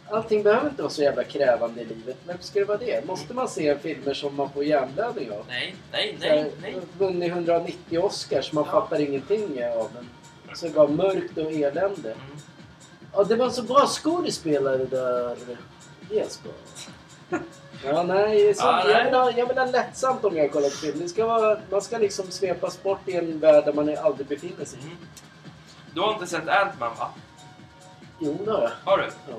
[0.10, 2.18] Allting behöver inte vara så jävla krävande i livet.
[2.28, 3.08] Varför ska det vara det?
[3.08, 5.46] Måste man se filmer som man får hjärnblödning av?
[5.48, 6.76] Nej, nej, här, nej, nej.
[6.98, 8.72] Vunnit 190 Oscars, man Ja.
[8.72, 10.10] fattar ingenting av den.
[10.56, 12.12] Så det var mörkt och elände.
[12.12, 12.38] Mm.
[13.14, 15.38] Ja, det var så bra skådespelare där.
[16.12, 16.52] Jesper.
[17.86, 20.76] Ja, nej, så, Ja, jag, vill ha, jag vill ha lättsamt om jag kollar på
[20.76, 21.00] film.
[21.00, 24.66] Det ska vara, man ska liksom svepas bort i en värld där man aldrig befinner
[24.66, 24.80] sig.
[24.84, 24.98] Mm.
[25.96, 27.12] Du har inte sett Ant-Man va?
[28.20, 28.72] Jo, det har jag.
[28.92, 29.04] Har du?
[29.04, 29.36] Ja.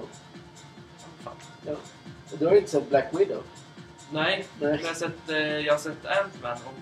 [1.25, 1.35] Fan.
[1.67, 1.73] Ja.
[2.33, 3.43] Och du har inte sett Black Widow?
[4.11, 4.71] Nej, Nej.
[4.71, 6.75] men jag har sett, eh, jag har sett Ant-Man och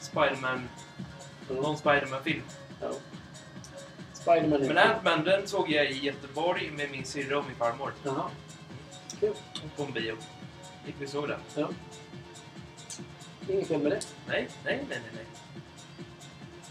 [0.00, 0.68] Spider-Man.
[1.48, 2.42] Någon Spider-Man-film.
[2.80, 2.90] Ja.
[4.12, 7.92] Spiderman är Men Ant-Man den såg jag i Göteborg med min syrra och min farmor.
[8.02, 8.30] Jaha.
[9.20, 9.34] Kul.
[9.76, 10.16] På en bio.
[10.86, 11.40] Gick vi såg den?
[11.54, 11.68] Ja.
[13.48, 14.00] Inget fel med det.
[14.26, 15.24] Nej, nej, nej, nej, nej.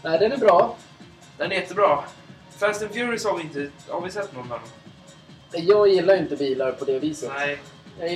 [0.02, 0.76] Nej, den är bra.
[1.36, 2.04] Den är jättebra.
[2.58, 3.70] Fast and Furious har vi inte...
[3.88, 4.68] Har vi sett någon av dem?
[5.52, 7.30] Jag gillar inte bilar på det viset.
[7.36, 7.58] Nej.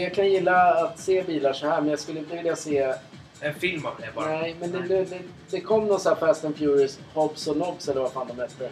[0.03, 2.95] Jag kan gilla att se bilar så här, men jag skulle inte vilja se...
[3.41, 4.27] En film av det bara.
[4.27, 7.89] Nej, men det, det, det, kom någon sån här Fast and Furious, Hobbs och Nobs
[7.89, 8.71] eller vad fan de hette.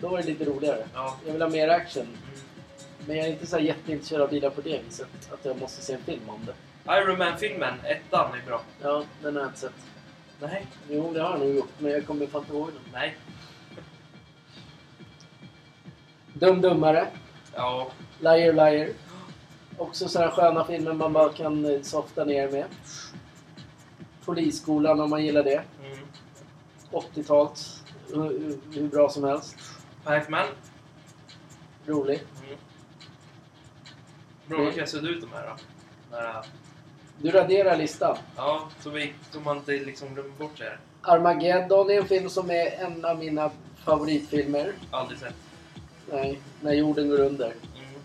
[0.00, 0.86] Då var det lite roligare.
[0.94, 1.16] Ja.
[1.26, 2.02] Jag vill ha mer action.
[2.02, 2.18] Mm.
[3.06, 5.08] Men jag är inte så jätteintresserad av bilar på det viset.
[5.32, 6.54] Att jag måste se en film om det.
[6.96, 8.60] Iron Man-filmen, ettan, är bra.
[8.82, 9.72] Ja, den har jag inte sett.
[10.40, 10.66] Nej.
[10.88, 12.92] Jo, det har jag nog gjort, men jag kommer fan inte ihåg den.
[12.92, 13.16] Nej.
[16.34, 17.08] Dum Dummare,
[17.54, 17.90] Ja.
[18.20, 18.88] Liar Liar.
[19.78, 22.64] Också sådana sköna filmer man bara kan eh, softa ner med.
[24.24, 25.62] Polisskolan om man gillar det.
[25.84, 25.98] Mm.
[26.90, 27.82] 80-talt.
[28.08, 29.56] Hur, hur, hur bra som helst.
[30.04, 30.46] Pac-Man.
[31.86, 32.22] Rolig.
[32.46, 32.58] Mm.
[34.46, 35.56] Bra, då kan jag ut de här då.
[36.16, 36.44] Nära.
[37.18, 38.16] Du raderar listan.
[38.36, 40.78] Ja, så, vi, så man inte liksom glömmer bort det här.
[41.02, 43.50] Armageddon är en film som är en av mina
[43.84, 44.72] favoritfilmer.
[44.90, 45.34] Aldrig sett.
[46.12, 47.46] Nej, när jorden går under.
[47.46, 48.00] Mm.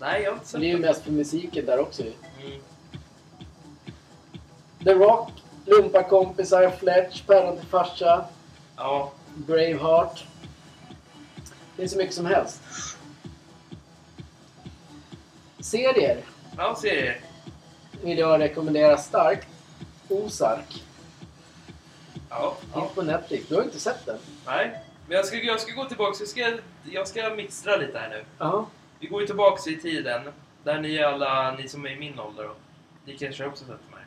[0.00, 2.12] Nej, jag har inte sett det är ju mest för musiken där också ju.
[2.42, 2.60] Mm.
[4.84, 5.30] The Rock,
[5.66, 8.24] Lumparkompisar, Fletch, Päron till farsa,
[8.76, 9.12] Ja.
[9.34, 10.24] Braveheart.
[11.76, 12.60] Det finns så mycket som helst.
[15.60, 16.18] Serier
[16.56, 17.20] Ja, serier.
[18.02, 19.48] vill jag rekommendera starkt.
[20.08, 20.82] Ozark.
[22.30, 22.56] Ja.
[22.74, 22.80] ja.
[22.80, 23.48] Finns på Netflix.
[23.48, 24.18] Du har inte sett den?
[24.46, 24.80] Nej.
[25.08, 26.16] Men jag ska, jag ska gå tillbaka.
[26.20, 26.52] Jag ska,
[26.92, 28.24] jag ska mixtra lite här nu.
[28.38, 28.66] Ja.
[29.00, 30.22] Vi går ju tillbaka i tiden.
[30.64, 32.54] Där ni alla, ni som är i min ålder då.
[33.04, 34.06] Ni kanske också sett de här.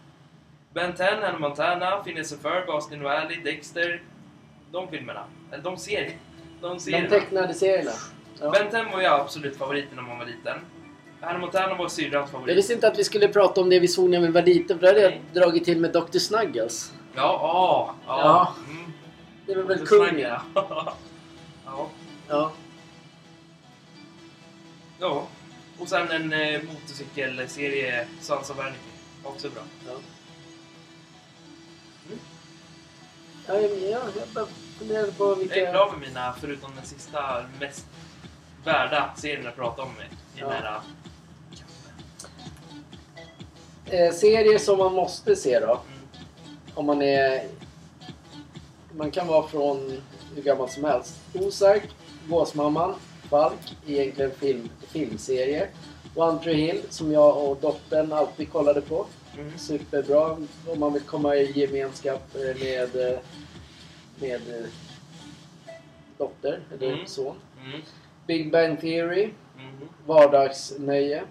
[0.73, 4.01] Ben 10, Hannah Montana, Phineas och Ferb, Austin Valley, Dexter.
[4.71, 5.23] De filmerna.
[5.51, 6.11] Eller de serierna.
[6.61, 7.09] De De serierna.
[7.09, 7.91] tecknade serierna.
[8.41, 8.51] Ja.
[8.51, 10.57] Ben 10 var ju absolut favoriten när man var liten.
[11.21, 12.57] Hannah Montana var syrrans Jag favorit.
[12.57, 14.85] visste inte att vi skulle prata om det vi såg när vi var liten, för
[14.85, 16.17] då hade jag dragit till med Dr.
[16.19, 16.93] Snuggles.
[17.15, 17.95] Ja, ja.
[18.07, 18.19] ja.
[18.19, 18.55] Ja.
[19.47, 19.67] Mm.
[19.67, 20.41] Det var väl jag.
[21.65, 21.89] ja.
[22.27, 22.51] Ja.
[24.99, 25.27] Ja.
[25.79, 28.77] Och sen en eh, motorcykelserie, Sons of Anarchy.
[29.23, 29.61] Också bra.
[29.87, 29.93] Ja.
[33.47, 34.45] Ja, jag, jag, jag bara
[34.79, 35.71] funderade på Jag är vilka...
[35.71, 37.85] klar med mina, förutom den sista, mest
[38.63, 40.49] värda serien att prata om i Ja.
[40.49, 40.79] den här...
[43.85, 45.65] Eh, serier som man måste se då.
[45.87, 46.07] Mm.
[46.73, 47.47] Om man är...
[48.97, 50.01] Man kan vara från
[50.35, 51.19] hur gammal som helst.
[51.33, 51.89] Ozark,
[52.29, 52.95] Gåsmamman,
[53.29, 55.67] Falk, egentligen film, filmserie.
[56.15, 59.05] One Tree Hill som jag och dottern alltid kollade på.
[59.37, 59.57] Mm.
[59.57, 63.19] Superbra om man vill komma i gemenskap eh, med, eh,
[64.19, 64.65] med eh,
[66.17, 67.07] dotter eller Mm.
[67.07, 67.35] son.
[67.65, 67.81] Mm.
[68.27, 69.23] Big Bang Theory,
[69.59, 69.87] Mm.
[70.05, 71.23] vardagsnöje.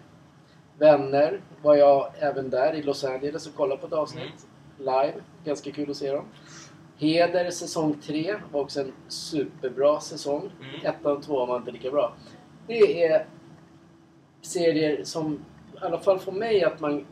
[0.78, 4.46] Vänner var jag även där i Los Angeles och kollade på ett avsnitt.
[4.78, 5.14] Live.
[5.44, 6.24] Ganska kul att se dem.
[6.98, 10.50] Heder säsong 3 var också en superbra säsong.
[10.60, 10.86] Mm.
[10.86, 12.14] Ettan och tvåan var inte lika bra.
[12.66, 13.26] Det är
[14.42, 17.06] serier som i alla fall får mig att man...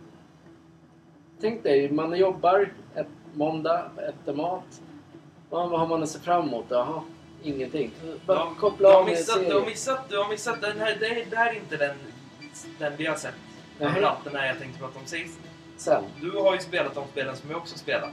[1.40, 4.82] Tänk dig, man jobbar ett måndag, äter mat.
[5.50, 6.64] Vad har man att se fram emot?
[6.68, 7.02] Jaha,
[7.42, 7.90] ingenting.
[8.26, 10.96] Bara Ja, koppla du, av med missat, du har missat, du har missat den här.
[11.00, 11.96] Det, det här är inte den,
[12.78, 13.34] den vi har sett.
[13.78, 15.38] Framförallt den här jag tänkte prata om sist.
[15.76, 16.04] Sen.
[16.20, 18.10] Du har ju spelat de spelen som jag också spelat.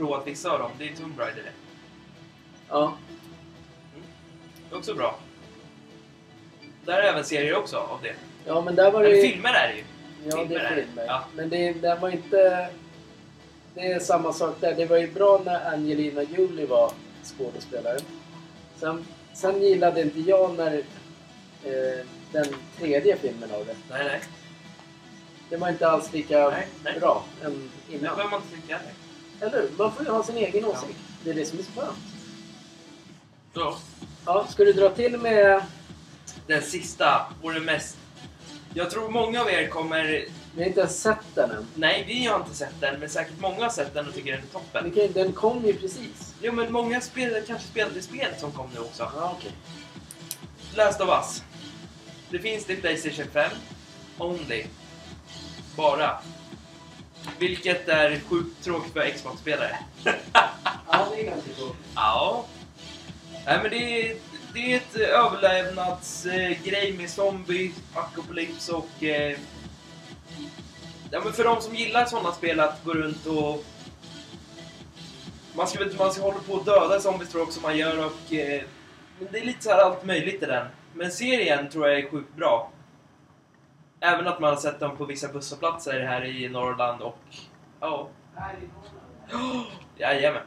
[0.00, 0.70] Provat vissa av dem.
[0.78, 1.52] Det är Tomb Raider det.
[2.68, 2.96] Ja.
[4.68, 5.18] Det är också bra.
[6.84, 8.14] Där är även serier också av det.
[8.46, 9.30] ja, men där var det Eller ju...
[9.30, 9.84] filmer är det ju.
[10.30, 10.82] Ja, det filmer är är det.
[10.82, 11.04] filmer.
[11.06, 11.24] Ja.
[11.34, 12.68] Men det, det var inte...
[13.74, 14.74] Det är samma sak där.
[14.74, 17.98] Det var ju bra när Angelina Jolie var skådespelare.
[18.76, 20.76] Sen, sen gillade inte jag när
[21.64, 22.44] eh, den
[22.78, 23.76] tredje filmen av det.
[23.90, 24.20] Nej, nej.
[25.50, 27.00] Det var inte alls lika Nej, nej.
[27.00, 28.02] bra än Det innan.
[28.16, 28.92] behöver man inte tycka heller.
[29.40, 29.70] Eller hur?
[29.78, 30.68] Man får ju ha sin egen Ja.
[30.68, 30.98] åsikt.
[31.24, 31.98] Det är det som är så skönt.
[33.54, 33.76] Så.
[34.26, 35.62] Ja, ska du dra till med...
[36.46, 37.96] Den sista och den mest...
[38.74, 40.04] Jag tror många av er kommer...
[40.54, 41.66] Vi har inte ens sett den än.
[41.74, 44.40] Nej, vi har inte sett den, men säkert många har sett den och tycker den
[44.40, 44.90] är toppen.
[44.92, 46.34] Kan- Den kom ju precis.
[46.42, 49.12] Jo, men många spelade, kanske spelade spelet som kom nu också.
[49.16, 49.52] Ja, okej.
[50.74, 51.42] Last of Us.
[52.30, 53.50] Det finns till Playstation 5.
[54.18, 54.64] Only.
[55.76, 56.18] Bara.
[57.38, 59.78] Vilket är sjukt tråkigt för Xbox-spelare.
[60.92, 61.76] Ja, det är ganska coolt.
[61.94, 62.46] Ja.
[63.46, 64.16] Nej, men det är,
[64.54, 69.02] det är ett överlevnadsgrej med zombie, apokalyps och...
[69.02, 69.38] Eh,
[71.10, 73.64] ja, men för de som gillar sådana spel att gå runt och...
[75.54, 78.32] Man ska, man ska hålla på att döda zombies tror jag också man gör och...
[78.32, 78.62] Eh,
[79.18, 80.66] men det är lite så här allt möjligt i den.
[80.94, 82.70] Men serien tror jag är sjukt bra.
[84.00, 87.18] Även att man har sett dem på vissa busshållplatser här i Norrland och...
[87.80, 88.08] Ja.
[89.32, 89.62] Oh,
[89.96, 90.42] jajamän.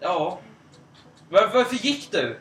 [0.00, 0.38] Ja.
[1.28, 2.38] Var, varför gick du?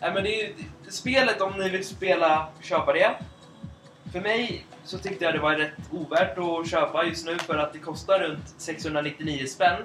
[0.00, 0.54] Nej men det är ju
[0.90, 3.14] spelet om ni vill spela, köpa det.
[4.12, 7.72] För mig så tyckte jag det var rätt ovärt att köpa just nu för att
[7.72, 9.82] det kostar runt 699 spänn.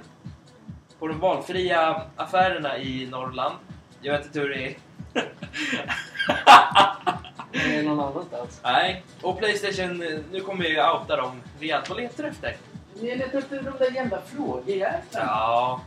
[1.00, 3.56] På de valfria affärerna i Norrland.
[4.02, 4.76] Jag vet inte hur det är.
[7.54, 8.60] Är någon annanstans.
[8.64, 9.04] Nej.
[9.22, 11.90] Och Playstation, eh, nu kommer ju outa dem rejält.
[11.90, 12.58] Vad letar du efter?
[13.02, 15.26] Ni letar efter de där jävla frågejäklarna.
[15.26, 15.82] Ja.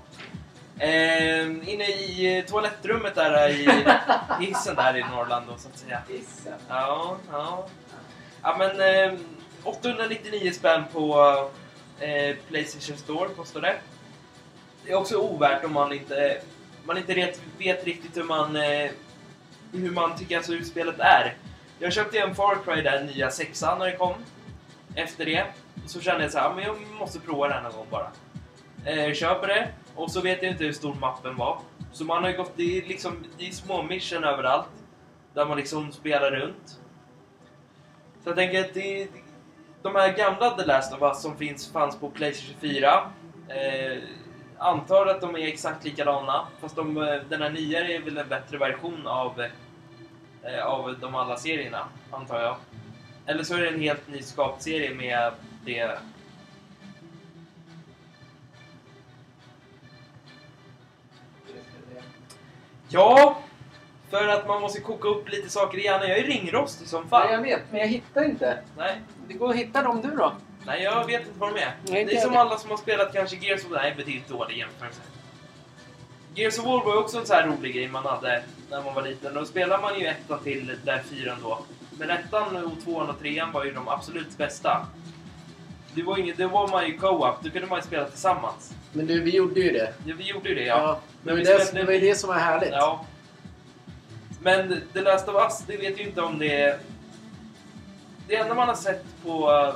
[0.79, 3.69] Ehm, inne i eh, toalettrummet där i
[4.41, 6.03] hissen där i Norrland då, så att säga.
[6.09, 6.59] Hissen.
[6.69, 7.67] Ja, ja.
[8.43, 9.19] Ja men ehm,
[9.65, 11.21] 899 spänn på
[12.01, 13.77] eh, Playstation Store kostar det.
[14.85, 16.41] Det är också ovärt om man inte,
[16.85, 18.91] man inte vet, vet riktigt hur man, eh,
[19.73, 21.35] hur man tycker alltså spelet är.
[21.79, 24.15] Jag köpte en Far Cry där, nya sexan när det kom.
[24.95, 25.47] Efter det
[25.87, 28.11] så kände jag så här, men jag måste prova den någon gång bara.
[28.85, 31.61] Eh, köper det och så vet jag inte hur stor mappen var.
[31.93, 34.69] Så man har ju gått i liksom, i små mission överallt.
[35.35, 36.81] Där man liksom spelar runt.
[38.23, 39.09] Så jag tänker att det,
[39.83, 43.11] de här gamla The Last of Us som finns, fanns på Playstation 4.
[43.49, 43.99] Eh,
[44.61, 46.47] antar att de är exakt likadana.
[46.61, 49.41] Fast de, eh, den här nya är väl en bättre version av,
[50.43, 52.57] eh, av de alla serierna, antar jag.
[53.27, 55.33] Eller så är det en helt ny skapt serie med
[55.65, 55.99] det...
[62.89, 63.39] Ja!
[64.11, 66.09] För att man måste koka upp lite saker i hjärnan.
[66.09, 67.33] Jag är ringrostig som Ja, fan.
[67.33, 68.59] jag vet, men jag hittar inte.
[68.77, 70.33] Nej, Det går att hitta dem du då.
[70.67, 71.75] Nej, jag vet inte vad de är.
[71.83, 72.41] Nej, det är som vet.
[72.41, 73.79] alla som har spelat kanske Gears of War.
[73.79, 75.01] Nej, det inte dålig jämförelse.
[76.35, 79.03] Gears of War var också en så här rolig grej man hade när man var
[79.03, 79.35] liten.
[79.35, 81.59] Då spelade man ju ettan till där fyran då.
[81.99, 84.87] Men ettan och tvåan och trean var ju de absolut bästa.
[85.95, 88.75] Det var, inget, det var man ju co-op, då kunde man ju spela tillsammans.
[88.93, 89.95] Men du, vi gjorde ju det.
[90.05, 90.77] Ja, vi gjorde ju det ja.
[90.79, 91.01] Ja.
[91.23, 92.71] Men Men vi det, spelade- det var ju det som var härligt.
[92.73, 93.05] Ja.
[94.43, 96.79] Men The Last of Us, det vet ju inte om det är...
[98.29, 99.75] Det enda man har sett på uh,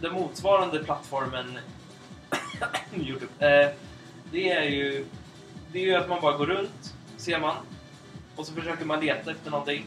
[0.00, 1.58] den motsvarande plattformen
[2.94, 3.70] Youtube, eh,
[4.32, 5.06] det är ju
[5.72, 7.54] det är ju att man bara går runt, ser man,
[8.36, 9.84] och så försöker man leta efter någonting.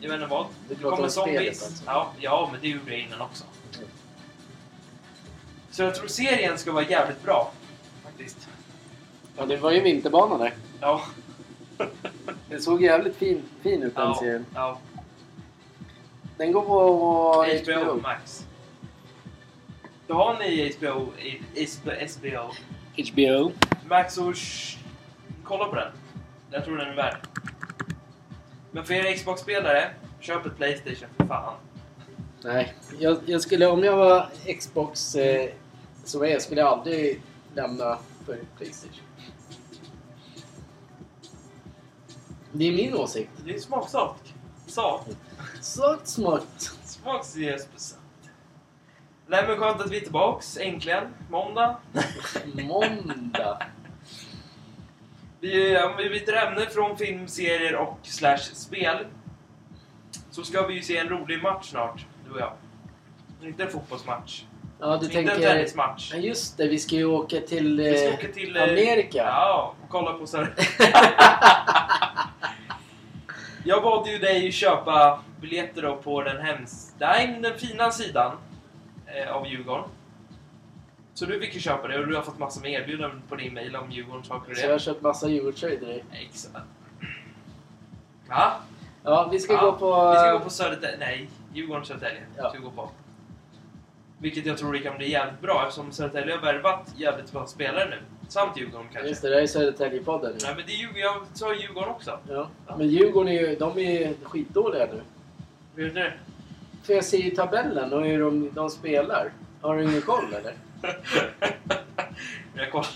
[0.00, 0.46] Jag vet inte vad.
[0.68, 1.62] Det kommer zombies.
[1.62, 1.82] alltså.
[1.86, 3.44] Ja, ja, men det gjorde jag innan också.
[3.76, 3.88] Mm.
[5.70, 7.52] Så jag tror serien ska vara jävligt bra.
[8.04, 8.48] faktiskt.
[9.36, 10.54] Ja, det var ju vinterbana där.
[10.80, 11.02] Ja.
[12.48, 14.16] Den såg jävligt fin, fin ut den Ja.
[14.20, 14.46] serien.
[14.54, 14.78] ja.
[16.36, 18.00] Den går på HBO HBO.
[18.02, 18.46] Max.
[20.14, 21.12] Då har ni HBO,
[22.08, 22.52] SBO,
[22.96, 23.52] HBO.
[23.88, 24.34] Max och
[25.44, 25.92] kolla på den.
[26.50, 27.16] Jag tror den är värd.
[28.70, 31.54] Men för er Xbox-spelare, köp ett Playstation för fan.
[32.44, 35.50] Nej, jag, jag skulle om jag var Xbox eh,
[36.04, 37.22] så är skulle jag aldrig
[37.54, 39.04] lämna för Playstation.
[42.52, 43.30] Det är min åsikt.
[43.44, 44.34] Det är smaksak.
[44.66, 45.06] Sak.
[45.60, 46.76] Så smart.
[46.84, 48.03] Smaksbesatt.
[49.26, 51.04] Nej men skönt att vi är tillbaks, äntligen.
[51.30, 51.76] Måndag.
[52.54, 53.58] Måndag.
[55.40, 59.06] Vi, om vi byter ämne från film, serier och slash spel.
[60.30, 62.52] Så ska vi ju se en rolig match snart, du och jag.
[63.42, 64.44] Inte en fotbollsmatch.
[64.80, 65.48] Ja, du inte en tänker...
[65.48, 66.10] tennismatch.
[66.14, 66.68] Ja, just det.
[66.68, 68.56] Vi ska ju åka till Vi ska eh, åka till...
[68.56, 69.18] eh, Amerika.
[69.18, 70.46] Ja, och kolla på så.
[73.66, 76.94] Jag bad ju dig köpa biljetter då på den hems...
[76.98, 78.36] Nej, den fina sidan
[79.30, 79.84] av Djurgården.
[81.14, 83.54] Så du fick ju köpa det och du har fått massor med erbjudanden på din
[83.54, 86.04] mail om Djurgården saker och Så jag har köpt massa Djurgårdströjor dig.
[86.12, 86.54] Exakt.
[88.28, 88.52] Va?
[89.04, 90.10] Ja, vi ska Ja, gå på...
[90.10, 90.96] Vi ska gå på Södertälje.
[90.98, 92.22] Nej, Djurgården Södertälje.
[92.36, 92.48] Ja.
[92.48, 92.90] Ska vi gå på.
[94.18, 97.90] Vilket jag tror det kan bli jävligt bra eftersom Södertälje har värvat jävligt bra spelare
[97.90, 97.96] nu.
[98.28, 99.08] Samt Djurgården kanske.
[99.08, 100.38] Just det, det är Södertäljepodden nu.
[100.42, 102.18] Nej men det är Djurgården, jag sa Djurgården också.
[102.28, 102.48] Ja.
[102.78, 105.00] Men Djurgården är ju, de är skitdåliga nu.
[105.74, 106.12] Vet du det?
[106.86, 109.32] För jag ser ju tabellen och hur de, de spelar.
[109.60, 110.54] Har du ingen koll eller?
[112.54, 112.86] Jag kollar.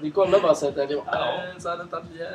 [0.00, 1.02] Vi kollar bara Södertälje.
[1.06, 1.34] Ja.
[1.54, 2.28] Äh, Södertälje.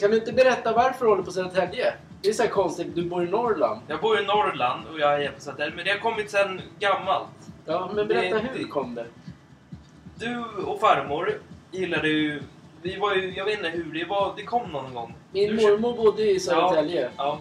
[0.00, 1.94] Kan du inte berätta varför du håller på Södertälje?
[2.22, 3.80] Det är så här konstigt, du bor i Norrland.
[3.88, 7.28] Jag bor i Norrland och jag är på Södertälje, men det har kommit sen gammalt.
[7.66, 9.06] Ja, men berätta Det- hur kom det?
[10.14, 11.32] Du och farmor
[11.70, 12.42] gillade ju...
[12.82, 15.14] Vi var ju, jag vet inte hur, det var, det kom någon gång.
[15.32, 17.10] Min Du mormor bodde i Södertälje.
[17.16, 17.38] Ja.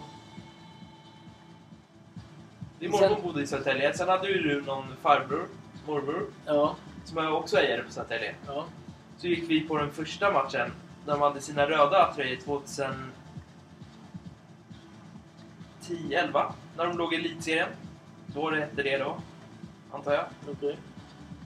[2.79, 5.47] Din Sen- mormor bodde i Södertälje, sen hade ju du någon farbror,
[5.87, 6.75] morbror, Ja.
[7.05, 8.35] som också ejade på Södertälje.
[8.47, 8.65] ja.
[9.17, 10.71] Så gick vi på den första matchen,
[11.05, 13.03] när de hade sina röda tröjor 2010,
[16.11, 17.69] 11 när de låg i elitserien.
[18.25, 19.17] Då det hette det då,
[19.91, 20.25] antar jag.
[20.51, 20.77] Okej.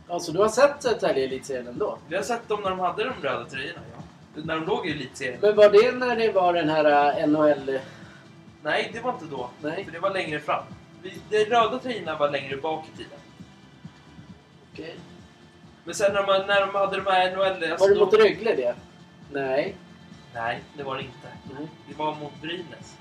[0.07, 1.97] Ja, så du har sett Södertälje i elitserien ändå?
[2.07, 4.03] Vi har sett dem när de hade de röda tröjorna, ja.
[4.43, 5.39] När de låg i elitserien.
[5.41, 7.79] Men var det när det var den här äh, NHL...
[8.63, 9.49] Nej, det var inte då.
[9.61, 9.85] Nej.
[9.85, 10.63] För det var längre fram.
[11.29, 13.19] De röda tröjorna var längre bak i tiden.
[14.73, 14.95] Okej.
[15.83, 17.37] Men sen när, man, när de hade de här NHL...
[17.79, 18.75] Var det då- mot Rögle det?
[19.31, 19.75] Nej.
[20.33, 21.27] Nej, det var det inte.
[21.57, 21.67] Nej.
[21.89, 22.97] Det var mot Brynäs.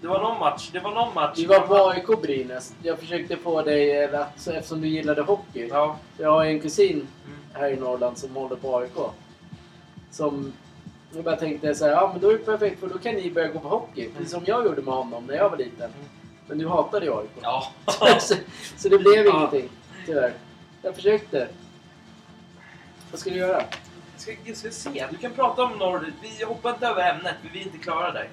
[0.00, 0.70] Det var någon match.
[0.72, 1.38] Det var någon match.
[1.38, 2.74] Vi var på AIK Brynäs.
[2.82, 5.68] Jag försökte få dig eh, att, eftersom du gillade hockey.
[5.68, 5.96] Ja.
[6.18, 6.92] Jag har en kusin
[7.26, 7.38] Mm.
[7.52, 8.96] här i Norrland som håller på AIK.
[10.10, 10.52] Som...
[11.14, 13.30] Jag bara tänkte så här, ja men då är det perfekt för då kan ni
[13.30, 14.08] börja gå på hockey.
[14.16, 15.90] Precis som jag gjorde med honom när jag var liten.
[16.48, 17.30] Men du hatade ju AIK.
[17.42, 17.72] Ja.
[18.20, 18.34] så,
[18.76, 19.36] så det blev Ja.
[19.38, 19.68] ingenting,
[20.06, 20.32] tyvärr.
[20.82, 21.48] Jag försökte.
[23.10, 23.62] Vad ska du göra?
[24.12, 25.06] Jag ska, jag ska se.
[25.10, 26.12] Du kan prata om norr...
[26.22, 28.28] Vi hoppar inte över ämnet, för vi är inte klara där.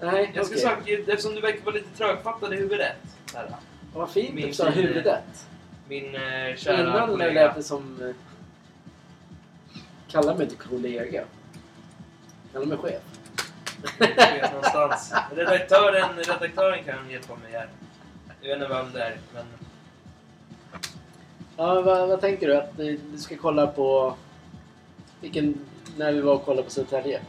[0.00, 2.96] Nej, Jag ska söka, eftersom du verkar vara lite trögfattad i huvudet.
[3.34, 3.50] Här,
[3.94, 5.46] Vad fint Min du sa huvudet.
[5.88, 7.46] min eh, kära Innan kollega.
[7.46, 8.02] lät det som...
[8.02, 8.14] eh,
[10.08, 11.24] Kalla mig inte kollega.
[12.52, 13.02] Kalla mig chef.
[13.98, 15.12] Vet någonstans.
[15.36, 17.68] Redaktören, redaktören kan hjälpa mig här.
[18.40, 19.44] Jag vet inte vem det är, men...
[21.56, 22.56] Ja, vad, vad tänker du?
[22.56, 24.14] Att du ska kolla på...
[25.20, 25.54] Vilken...
[25.96, 27.20] När vi var och kollade på Södertälje.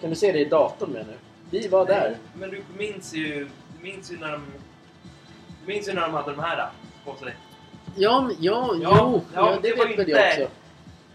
[0.00, 1.14] Kan du se det i datorn med nu?
[1.50, 2.10] Vi var där.
[2.10, 3.48] Nej, Men du minns ju...
[3.78, 4.42] Du minns ju när de...
[5.64, 6.68] Du minns ju när de hade de här
[7.04, 7.34] på sig.
[7.96, 9.22] Ja, men- ja, Ja, jo.
[9.34, 10.48] ja, Ja, det, det vet väl jag också.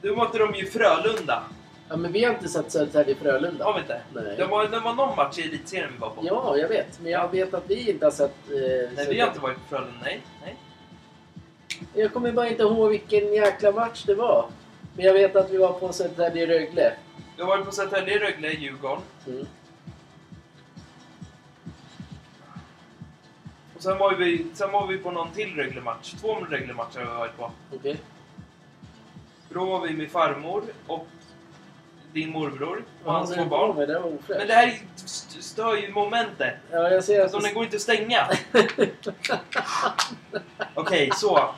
[0.02, 1.44] Då mötte de ju Frölunda.
[1.92, 3.64] Ja, men vi har inte sett Södertälje-Frölunda.
[3.66, 4.02] Har vi inte?
[4.14, 4.36] Nej.
[4.38, 6.22] Det var, det var någon match i elitserien vi var på.
[6.26, 7.00] Ja, jag vet.
[7.02, 8.36] Men jag vet att vi inte har sett...
[8.50, 9.98] Eh, Nej, vi har inte varit på Frölunda.
[10.04, 10.22] Nej.
[10.42, 10.56] Nej.
[11.94, 14.46] Jag kommer bara inte ihåg vilken jäkla match det var.
[14.96, 16.94] Men jag vet att vi var på Södertälje-Rögle.
[17.36, 19.02] Vi har varit på Södertälje, Rögle, Djurgården.
[19.28, 19.46] Mm.
[23.76, 26.14] Och sen var vi, sen var vi på någon till Rögle-match.
[26.22, 27.52] Två Rögle-matcher har vi varit på.
[27.76, 27.98] Okej.
[29.50, 31.08] Då var vi med farmor och
[32.14, 33.76] din morbror och hans två Men barn.
[33.88, 36.54] Det var Men det här st- stör ju momentet.
[36.72, 37.24] Ja, jag ser att...
[37.24, 38.28] Alltså, den går inte att stänga.
[40.76, 41.50] Okej, så.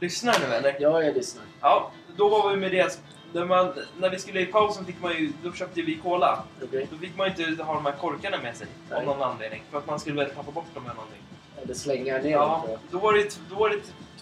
[0.00, 0.76] Lyssna nu eller?
[0.80, 1.44] ja, jag lyssnar.
[1.60, 3.00] Ja, då var vi med deras...
[3.32, 5.32] När, man, när vi skulle i pausen fick man ju...
[5.42, 6.44] Då köpte vi cola.
[6.62, 6.86] Okej.
[6.90, 8.66] Då fick man ju inte ha de här korkarna med sig.
[8.90, 8.98] Nej.
[8.98, 9.62] Av någon anledning.
[9.70, 11.22] För att man skulle väl tappa bort dem eller någonting.
[11.62, 12.78] Eller slänga ner dem, Ja, jag.
[12.90, 13.76] då var, det, då var det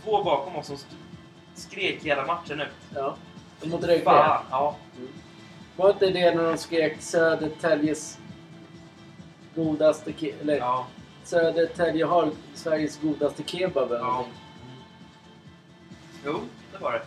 [0.04, 0.76] två bakom oss som
[1.54, 2.68] skrek hela matchen ut.
[2.94, 3.16] Ja.
[3.64, 4.04] Mot Rögle.
[4.04, 4.76] Fan, ja.
[5.76, 8.18] Var inte det när de skrek Södertäljes
[9.54, 10.86] godaste ke- eller ja.
[11.24, 14.24] Södertälje har Sveriges godaste kebab eller ja.
[16.24, 16.40] Jo,
[16.72, 17.02] det var det.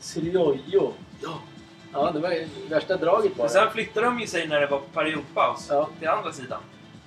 [0.00, 0.92] Sriojo.
[1.22, 1.38] Ja.
[1.92, 3.48] Ja, det var ju värsta draget Men bara.
[3.48, 5.88] sen flyttade de ju sig när det var periodpaus Ja.
[5.98, 6.60] till andra sidan.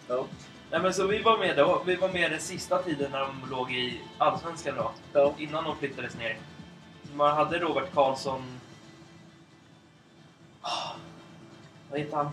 [0.07, 0.25] Ja.
[0.71, 1.81] Nej, men så vi var med då.
[1.85, 4.91] Vi var med den sista tiden när de låg i Allsvenskan då.
[5.13, 5.33] Ja.
[5.37, 6.37] Innan de flyttades ner.
[7.15, 8.41] Man hade Robert Karlsson...
[10.61, 10.91] Ah,
[11.89, 12.29] Vad heter han?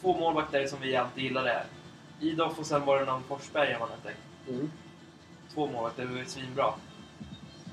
[0.00, 1.62] Två målvakter som vi alltid gillade.
[2.20, 4.12] Idoff och sen var det någon Forsberg han hette.
[4.48, 4.70] Mm.
[5.54, 6.74] Två målvakter, det var svinbra.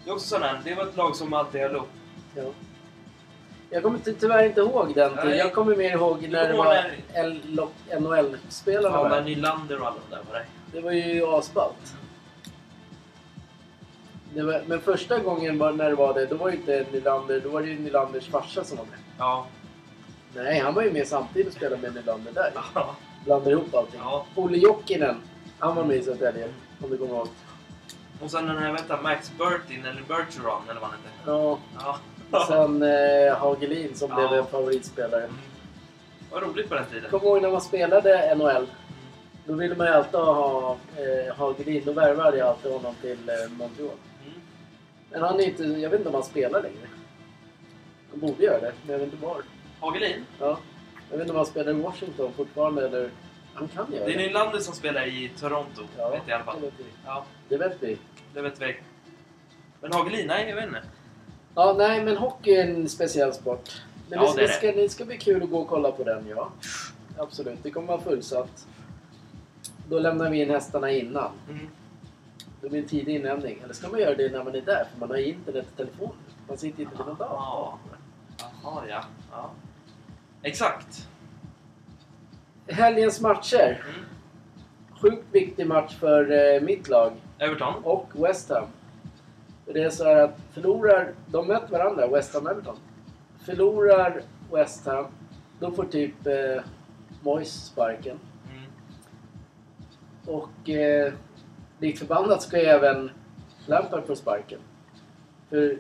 [0.04, 1.90] Det är också sån här, det var ett lag som alltid höll upp.
[2.36, 2.44] Ja.
[3.70, 5.38] Jag kommer ty- tyvärr inte ihåg den tiden.
[5.38, 6.92] Jag kommer mer ihåg när det var
[8.00, 9.22] NHL-spelarna Ja, när.
[9.24, 10.46] Nylander och alla de där var det.
[10.72, 11.96] Det var ju asballt.
[14.36, 17.50] Var, men första gången var, när det var det, då var det inte Nylander, då
[17.50, 19.00] var det ju Nylanders farsa som var med.
[19.18, 19.46] Ja.
[20.36, 22.52] Nej, han var ju med samtidigt och spelade med Nylander där.
[22.74, 22.96] Ja.
[23.26, 24.00] Blandade ihop allting.
[24.04, 24.26] ja.
[24.36, 25.16] Olle Jokinen,
[25.60, 26.48] han var med i Södertälje.
[26.84, 27.28] Om du kommer ihåg.
[28.24, 31.10] Och sen den här, du, Max Bertin, eller Bergeron, eller vad han hette.
[31.26, 31.60] Ja,
[32.32, 32.46] Ja.
[32.48, 34.16] sen eh, Hagelin som Ja.
[34.16, 35.24] blev en favoritspelare.
[35.24, 35.36] Mm.
[36.32, 37.10] Vad roligt på den tiden.
[37.12, 38.68] Kommer ihåg när man spelade NHL?
[39.46, 41.82] Då ville man ju alltid ha eh, Hagelin.
[41.86, 43.90] Då värvade jag alltid honom till eh, Montreal.
[45.14, 46.88] Men han är inte, jag vet inte om han spelar längre.
[48.11, 49.41] Han borde göra det, men jag vet inte var.
[49.80, 50.26] Hagelin?
[50.39, 50.59] Ja.
[51.09, 53.09] Jag vet inte om han spelar i Washington fortfarande eller...
[53.53, 56.43] Han kan göra Det är Nylander som spelar i Toronto, Ja, vet jag i alla
[56.43, 56.55] fall.
[56.61, 56.84] det vet vi.
[57.05, 57.97] Ja, Det vet vi.
[58.34, 58.76] det vet vi.
[59.82, 60.82] Men Hagelin, nej, jag vet inte.
[61.55, 63.82] Ja, nej, men hockey är en speciell sport.
[64.09, 66.03] Men Ja, det, det det, ska, det ska bli kul att gå och kolla på
[66.03, 66.51] den, ja.
[67.18, 68.68] Absolut, det kommer vara fullsatt.
[69.89, 71.32] Då lämnar vi in hästarna innan.
[71.49, 71.68] Mm.
[72.64, 73.59] Det blir en tidig inlämning.
[73.64, 74.88] Eller ska man göra det när man är där?
[74.91, 76.09] För man har internet och telefon.
[76.47, 77.36] Man sitter inte vid någon dator.
[77.38, 77.80] Ja.
[78.64, 79.03] Jaha, ja.
[79.32, 79.51] ja.
[80.41, 81.07] Exakt.
[82.68, 83.84] Helgens matcher.
[83.89, 84.05] Mm.
[85.01, 87.74] Sjukt viktig match för eh, mitt lag Everton.
[87.84, 88.66] och West Ham.
[89.66, 91.14] För Det är så här att förlorar...
[91.26, 92.78] De möter varandra, West Ham och Everton.
[93.45, 95.05] Förlorar West Ham,
[95.59, 96.64] då får typ eh,
[97.22, 98.20] Moyes sparken.
[98.51, 98.66] Mm.
[100.26, 101.14] Och eh,
[101.84, 103.12] likt förbannat ska ju även
[103.66, 104.60] Lampard få sparken.
[105.50, 105.78] För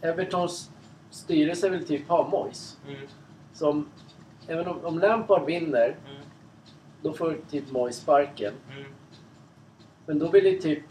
[0.00, 0.70] Evertons
[1.10, 2.78] styrelse vill typ ha Moyes.
[2.88, 3.00] Mm.
[3.52, 3.88] Som,
[4.46, 6.22] även om, om Lampard vinner, Mm.
[7.02, 8.54] då får typ Moyes sparken.
[8.72, 8.84] Mm.
[10.06, 10.82] Men då vill ju typ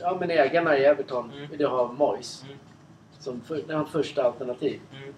[0.00, 1.50] ja, men ägarna i Everton Mm.
[1.50, 2.58] vill ju ha Moyes Mm.
[3.18, 4.80] som för, det är hans första alternativ.
[4.92, 5.14] Mm.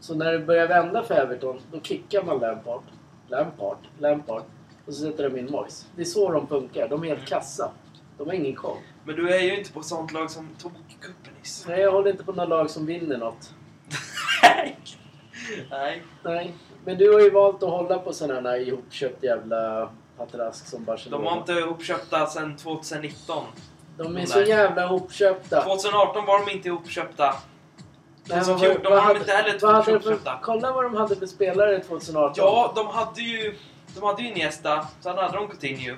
[0.00, 2.82] Så när det börjar vända för Everton, då kickar man Lampard.
[3.28, 3.78] Lampard?
[3.98, 4.42] Lampard.
[4.86, 5.86] Och så sätter de in Moyes.
[5.96, 6.88] Det är så de funkar.
[6.88, 7.28] De är helt Mm.
[7.28, 7.70] kassa.
[8.18, 8.76] De har ingen koll.
[9.04, 11.64] Men du är ju inte på sånt lag som tog cupen nyss.
[11.68, 13.50] Nej, jag håller inte på några lag som vinner något.
[15.70, 16.02] Nej.
[16.24, 16.54] Nej.
[16.84, 21.24] Men du har ju valt att hålla på sådana här ihopköpt jävla patrask som Barcelona.
[21.24, 23.44] De var inte ihopköpta sedan 2019.
[23.98, 25.62] De är så jävla ihopköpta.
[25.62, 27.34] 2018 var de inte ihopköpta.
[28.26, 30.38] Nej, men 2014 vad- var de inte heller ihopköpta.
[30.42, 32.34] Kolla vad de hade för spelare 2018.
[32.44, 33.54] Ja, de hade ju...
[33.94, 35.96] De hade ju Iniesta, sen hade de Coutinho.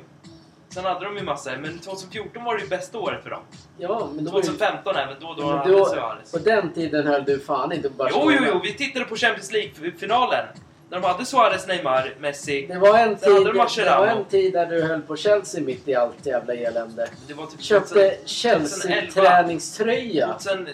[0.69, 3.41] Sen hade de ju massor, men 2014 var det ju bästa året för dem.
[3.79, 6.33] ja men då var ju- 2015 även, då, då men då, Suarez.
[6.33, 8.37] På den tiden höll du fan inte på Jo, Barcelona.
[8.41, 10.47] jo, jo, vi tittade på Champions League-finalen.
[10.91, 12.67] När de hade Suarez, Neymar, Messi.
[12.67, 13.53] Det var, en Sen hade tid, de
[13.85, 17.09] det var en tid där du höll på Chelsea mitt i allt jävla elände.
[17.29, 18.17] Det var typ Köpte 2011.
[18.27, 20.27] Chelsea-träningströja.
[20.33, 20.69] 2000...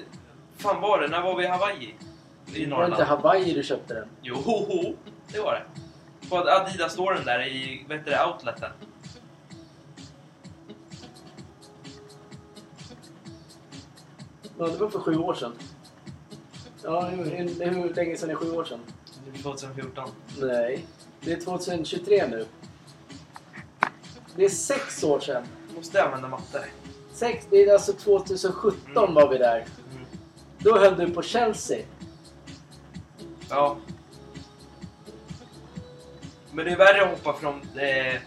[0.58, 1.08] fan var det?
[1.08, 1.84] När var vi i Hawaii?
[1.84, 3.02] I Det var inte Norrland.
[3.02, 4.08] Hawaii du köpte den.
[4.22, 4.36] Jo,
[5.32, 5.62] det var det.
[6.33, 8.70] På Adidas-storen där i, vet du det, outleten.
[14.59, 15.53] Ja, det var för sju år sedan.
[16.83, 18.80] Ja, hur, hur, hur länge sedan är sju år sedan?
[19.43, 20.11] 2014.
[20.41, 20.87] Nej,
[21.20, 22.47] det är 2023 nu.
[24.37, 25.43] Det är sex år sedan.
[25.76, 26.64] Måste jag använda matte?
[27.12, 29.14] Sex, det är alltså 2017 Mm.
[29.14, 29.57] var vi där.
[29.57, 30.05] Mm.
[30.59, 31.85] Då höll du på Chelsea.
[33.49, 33.76] Ja.
[36.53, 38.20] Men det är värre att hoppa från eh,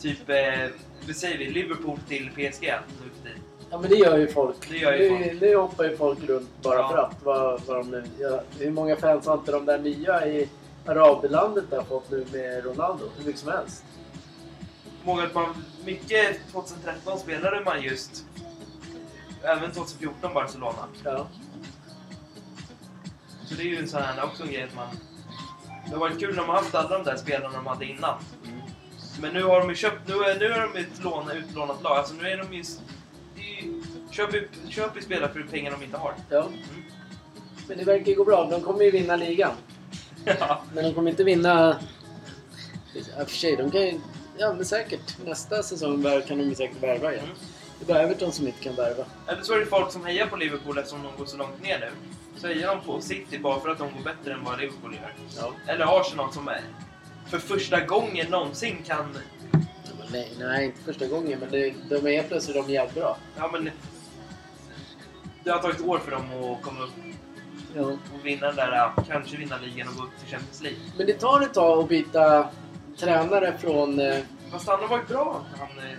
[0.00, 0.70] typ, eh,
[1.06, 3.42] vad säger vi, Liverpool till PSG nu för tiden.
[3.70, 4.70] Ja men det gör ju folk.
[4.70, 6.88] Det gör ju nu, nu hoppar ju folk runt bara Ja.
[6.88, 7.22] för att.
[7.24, 8.04] Vad, vad de nu,
[8.58, 10.48] hur många fans har inte de där nya i
[10.86, 13.04] arablandet där fått nu med Ronaldo?
[13.18, 13.84] Hur mycket som helst.
[15.04, 18.24] Många att man, mycket 2013 spelade man just,
[19.42, 20.88] även 2014 Barcelona.
[21.04, 21.26] Ja.
[23.44, 24.88] Så det är ju en sån här också en grej att man...
[25.86, 28.14] Det har varit kul när man haft alla de där spelarna de hade innan.
[29.20, 31.96] Men nu har de ju köpt, nu är, nu är de ett lån, utlånat lag.
[31.98, 32.62] Alltså nu är de ju...
[33.36, 36.14] Ju Köp, ju- köp ju spelare för pengar de inte har.
[36.30, 36.48] Ja.
[37.68, 38.48] Men det verkar ju gå bra.
[38.50, 39.52] De kommer ju vinna ligan.
[40.40, 40.62] Ja.
[40.74, 41.76] Men de kommer inte vinna...
[43.18, 44.00] Ja, för sig, de kan ju...
[44.38, 45.16] Ja, men säkert.
[45.24, 47.24] Nästa säsong kan de ju säkert värva igen.
[47.24, 47.36] Mm.
[47.78, 49.04] Det är bara Everton som inte kan värva.
[49.26, 51.78] Eller så är det folk som hejar på Liverpool eftersom de går så långt ner
[51.80, 51.90] nu.
[52.36, 55.12] Så hejar de på City bara för att de går bättre än vad Liverpool gör.
[55.40, 55.72] Ja.
[55.72, 56.60] Eller Arsenal som är
[57.26, 59.18] för första gången någonsin kan...
[60.12, 61.38] Nej, nej, inte första gången.
[61.38, 63.16] Men det, de är helt plötsligt de jävligt bra.
[63.36, 63.70] Ja men...
[65.44, 66.90] Det har tagit år för dem att komma upp
[67.76, 67.82] Ja.
[67.82, 70.78] och vinna den där, kanske vinna ligan och gå upp till Champions League.
[70.96, 72.48] Men det tar ett tag att byta
[72.98, 74.16] tränare från eh,
[74.50, 75.98] Fast han har varit bra, han, eh,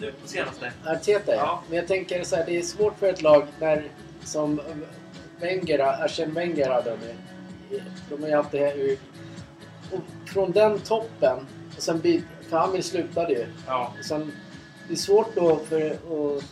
[0.00, 0.72] nu på senaste.
[0.86, 1.34] Arteta.
[1.34, 1.62] Ja.
[1.68, 3.84] Men jag tänker så här, det är svårt för ett lag när
[4.24, 4.60] som
[5.40, 6.96] Wenger, Arsene Wenger hade
[7.70, 7.78] de,
[8.10, 8.98] de har ju haft det här ur,
[9.92, 11.38] och från den toppen
[11.76, 13.46] och sen byt, för han slutade ju.
[13.66, 13.92] Ja.
[13.98, 14.32] Och sen,
[14.88, 16.44] det är svårt då för att,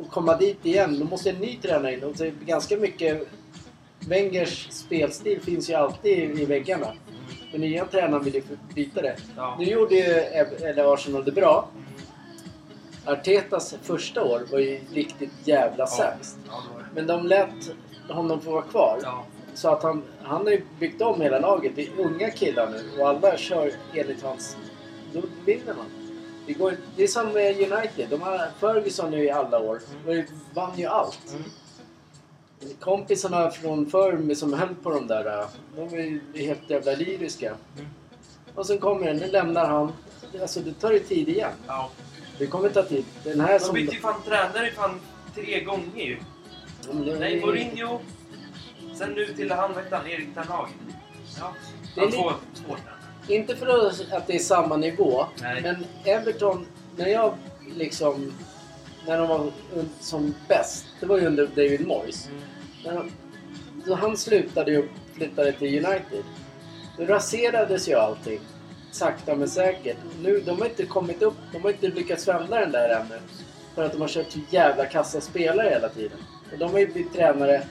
[0.00, 0.98] att komma dit igen.
[0.98, 2.04] Då måste en ny tränare in.
[2.04, 3.28] Och så är det ganska mycket
[4.00, 6.86] Wengers spelstil finns ju alltid i väggarna.
[6.86, 6.98] Mm.
[7.52, 8.42] Den nya tränaren vill ju
[8.74, 9.16] byta det.
[9.36, 9.56] Ja.
[9.58, 11.68] Nu gjorde ju eller Arsenal det bra.
[13.04, 15.86] Artetas första år var ju riktigt jävla Ja.
[15.86, 16.36] sämst.
[16.48, 16.81] Ja, det det.
[16.94, 17.74] Men de lät
[18.08, 18.98] honom få vara kvar.
[19.02, 19.24] Ja.
[19.54, 21.72] Så att han, han har ju byggt om hela laget.
[21.76, 24.56] Det är unga killar nu och alla kör enligt hans...
[25.12, 25.86] Då vinner man.
[26.46, 28.08] Det, går, det är som med United.
[28.10, 29.80] De har Ferguson nu i alla år.
[30.06, 30.24] De
[30.54, 31.34] vann ju allt.
[31.34, 31.42] Mm.
[32.80, 37.48] Kompisarna från förr som höll på de där, de ju helt jävla lyriska.
[37.48, 37.88] Mm.
[38.54, 39.92] Och sen kommer den, nu lämnar han.
[40.40, 41.52] Alltså det tar ju tid igen.
[41.66, 41.90] Ja.
[42.38, 43.04] Det kommer ta tid.
[43.24, 43.74] Den här De som...
[43.74, 45.00] bytte ju fan tränare fan
[45.34, 46.20] tre gånger
[46.90, 47.98] Nej, Mourinho.
[48.94, 50.10] Sen nu till han, vad han?
[50.10, 50.68] Erik Ten Hag.
[51.40, 51.54] Ja.
[51.94, 52.32] Det är Han li- två,
[52.66, 52.76] två.
[53.34, 53.66] Inte för
[54.16, 55.62] att- det är samma nivå, Nej.
[55.62, 56.66] men Everton,
[56.96, 57.34] när jag
[57.76, 58.32] liksom...
[59.06, 59.50] När de var
[60.00, 62.28] som bäst, det var ju under David Moyes.
[62.84, 63.10] Mm.
[63.86, 66.24] De, han slutade ju och flyttade till United.
[66.98, 68.40] Då raserades ju allting.
[68.92, 69.96] Sakta men säkert.
[70.22, 73.20] Nu, de har inte kommit upp, de har inte lyckats vända den där ännu.
[73.74, 76.18] För att de har kört så jävla kassa spelare hela tiden.
[76.52, 77.62] Och de har ju blivit tränare.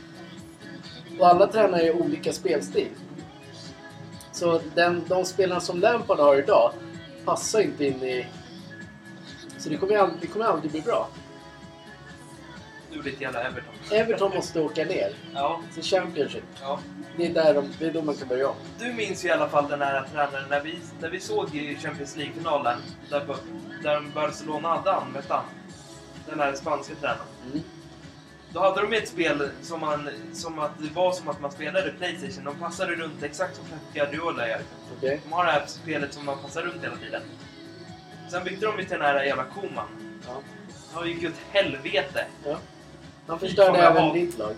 [1.20, 2.88] Och alla tränare är olika spelstil.
[4.32, 6.72] Så den, de spelarna som Lampard har idag
[7.26, 8.28] passar inte in i...
[9.58, 11.10] Så det kommer, ju aldrig, det kommer aldrig bli bra.
[12.92, 13.74] Nu lite jävla Everton.
[13.92, 15.62] Everton måste åka ner Ja.
[15.74, 16.44] till Championship.
[16.62, 16.80] ja.
[17.18, 18.56] Det är, där de, det är då man kan börja om.
[18.80, 21.76] Du minns ju i alla fall den här tränaren när vi, när vi såg i
[21.76, 22.78] Champions League-finalen.
[23.10, 23.36] Där,
[23.84, 25.44] där Barcelona hade han, vet han?
[26.30, 27.22] Den här spanska tränaren.
[27.52, 27.64] Mm.
[28.54, 31.92] Då hade de ett spel som, man, som att det var som att man spelade
[31.92, 32.44] Playstation.
[32.46, 34.62] De passade runt exakt som Pep Guardiola gör.
[34.98, 35.22] Okej?
[35.24, 37.22] De har det här spelet som man passar runt hela tiden.
[38.32, 39.88] Sen bytte de ju till den här jävla Koman.
[40.28, 40.42] Ja.
[40.94, 42.26] Han gick ju åt helvete.
[42.46, 42.58] ja.
[43.28, 44.56] Han förstörde även har- ditt lag.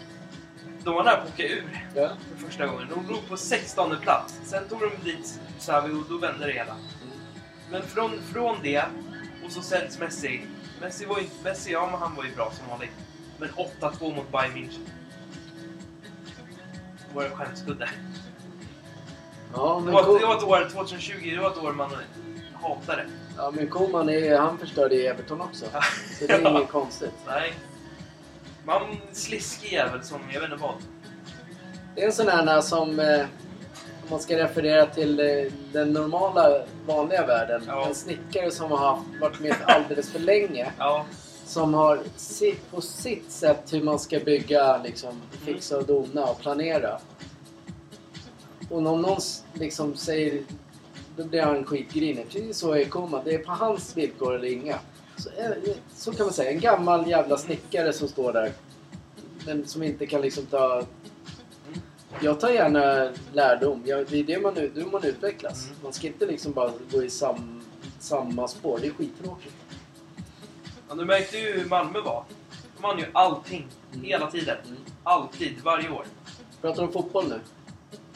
[0.83, 2.09] De var nära att åka ur Ja.
[2.37, 2.87] för första gången.
[2.89, 4.39] De låg på 16 plats.
[4.43, 6.75] Sen tog de dit Xavi och då vände det hela.
[7.71, 8.83] Men från, från det
[9.45, 10.41] och så säljs Messi.
[10.81, 11.25] Messi var ju.
[11.43, 12.91] Messi, ja men han var ju bra som vanligt.
[13.37, 14.79] Men 8-2 mot Bayern München.
[17.09, 17.89] Det var en skämskudde.
[19.55, 21.89] Ja, Det men, var, Ko- det var ett år, 2020, det var ett år man
[22.53, 23.05] hatade.
[23.37, 25.65] ja, men Koman är, han förstörde ju Everton också.
[25.73, 25.81] Ja.
[26.19, 27.13] Så det är inget konstigt.
[27.27, 27.53] Nej.
[28.65, 28.81] Man
[29.11, 30.75] sliskig jävel som, jag vet inte vad.
[31.95, 33.19] Det är en sån här som, eh,
[34.03, 35.25] om man ska referera till eh,
[35.73, 37.63] den normala, vanliga världen.
[37.67, 37.87] Ja.
[37.87, 40.71] En snickare som har haft, varit med alldeles för länge.
[40.77, 41.05] Ja,
[41.45, 46.39] som har si- på sitt sätt hur man ska bygga, liksom, fixa och dona och
[46.39, 46.99] planera.
[48.69, 49.21] Och om någon
[49.53, 50.43] liksom säger...
[51.15, 52.25] Då blir han skitgrinig.
[52.29, 53.21] Precis så är komma.
[53.25, 54.79] Det är på hans villkor eller inga.
[55.17, 56.51] Så, eh, så kan man säga.
[56.51, 58.51] En gammal jävla snickare som står där.
[59.45, 60.83] Men som inte kan liksom ta...
[62.21, 63.83] Jag tar gärna lärdom.
[63.85, 65.67] Jag, det är det man, då man utvecklas.
[65.83, 67.61] Man ska inte liksom bara gå i sam,
[67.99, 68.79] samma spår.
[68.81, 69.55] Det är skittråkigt.
[70.93, 72.23] Ja, du märkte ju hur Malmö var.
[72.75, 73.67] De vann ju allting,
[74.03, 74.57] hela tiden.
[75.03, 76.05] Alltid, varje år.
[76.61, 77.39] Pratar om fotboll nu.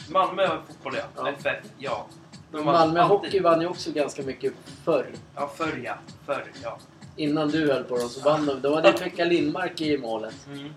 [0.10, 1.04] Malmö fotboll, ja.
[1.16, 1.30] Ja.
[1.30, 2.06] FF, ja.
[2.52, 3.18] De vann Malmö alltid.
[3.18, 4.54] Hockey vann ju också ganska mycket
[4.86, 5.12] förr.
[5.36, 5.98] Ja, förr ja.
[6.26, 6.78] Förr, ja.
[7.16, 8.62] Innan du höll på dem så vann de.
[8.62, 10.36] Då var det Pekka Lindmark i målet.
[10.48, 10.74] Mm.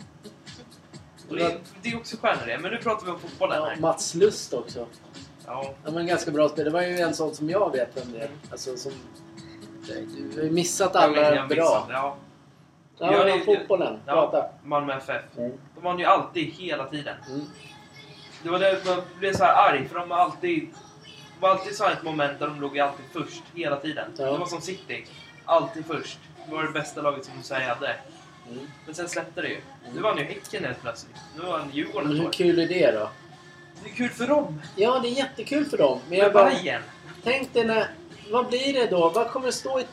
[1.29, 3.77] Och det, det är också stjärnor det, men nu pratar vi om fotbollen Ja, här.
[3.77, 4.87] Mats Lust också.
[5.47, 5.75] Ja.
[5.85, 6.71] Han var en ganska bra spelare.
[6.71, 8.27] Det var ju en sån som jag vet vem det är.
[8.27, 8.39] Mm.
[8.51, 8.93] Alltså som...
[9.87, 11.87] Du har ju missat men- alla jag bra.
[11.91, 12.17] Ja.
[12.99, 14.01] Ja, men det- fotbollen.
[14.07, 14.49] Ja, Prata.
[14.65, 15.23] Malmö FF.
[15.39, 15.53] Mm.
[15.75, 17.17] De vann ju alltid, hela tiden.
[17.29, 17.41] Mm.
[18.43, 20.69] Det var det jag blev så här arg, för de var alltid...
[21.35, 24.11] Det var alltid så ett moment där de låg alltid först, hela tiden.
[24.17, 24.25] Ja.
[24.33, 25.07] Det var som City.
[25.45, 26.19] Alltid först.
[26.47, 27.97] Det var det bästa laget som Sverige hade.
[28.51, 28.67] Mm.
[28.87, 29.61] Men sen släppte det ju.
[29.95, 31.17] Nu vann ju Häcken helt plötsligt.
[31.37, 33.11] Nu vann Djurgården Men hur kul är det då?
[33.85, 34.63] Det är kul för dem.
[34.77, 35.99] Ja, det är jättekul för dem.
[36.09, 36.53] Men Med jag bara...
[37.25, 37.89] Tänk dig när...
[38.31, 39.09] Vad blir det då?
[39.09, 39.87] Vad kommer det stå i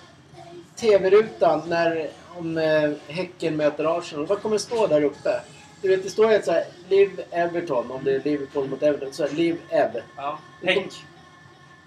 [0.75, 4.25] TV-rutan när om eh, Häcken möter Arsenal?
[4.25, 5.41] Vad kommer det stå där uppe?
[5.81, 9.13] Du vet, det står ju så här Live Everton om det är Liverpool mot Everton.
[9.13, 10.01] Så här, Live Ev.
[10.17, 10.39] Ja.
[10.61, 10.89] Det kom-.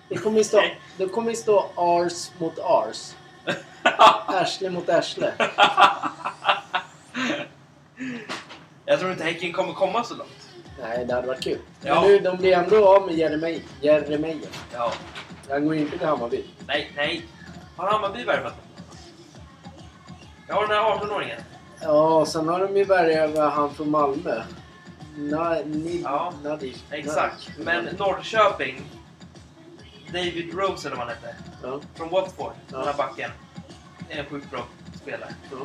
[0.09, 0.63] Det kommer ju stå,
[0.97, 3.15] det kommer stå Ars mot Ars.
[4.27, 5.33] Arsle mot Arsle.
[8.85, 10.49] Jag tror inte Häcken kommer komma så långt.
[10.81, 11.59] Nej, det hade varit kul.
[11.83, 12.01] Ja.
[12.01, 13.63] Men nu, de blir ändå av med Jeremejeff.
[13.81, 14.65] Jeremejeff.
[14.73, 14.93] Ja.
[15.51, 16.45] Han går inte till Hammarby.
[16.67, 17.27] Nej, nej.
[17.77, 18.55] Har Hammarby värvat
[20.49, 21.41] Jag har den här 18-åringen.
[21.83, 24.43] Ja, sen har de ju värvat han från Malmö.
[25.17, 26.85] Na, ni, Ja, Nadic.
[26.91, 27.51] Exakt.
[27.59, 28.83] Men Norrköping.
[30.13, 31.37] David Rose eller vad han hette.
[31.63, 32.53] Ja, Från Watford.
[32.71, 32.77] Ja.
[32.79, 33.31] Den här backen.
[34.09, 34.65] Är en sjukt bra
[35.03, 35.35] spelare.
[35.51, 35.57] ja.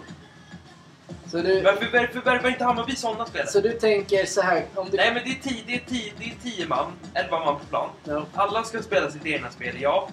[1.31, 3.47] Så, du, Varför, varför värvar inte Hammarby sådana spelare?
[3.47, 4.65] så du tänker så här.
[4.75, 7.39] Om du, Nej men det är, tio, det, är tio, det är tio man, 11
[7.39, 7.89] man på plan.
[8.03, 10.09] ja, Alla ska spela sitt egna spel, ja.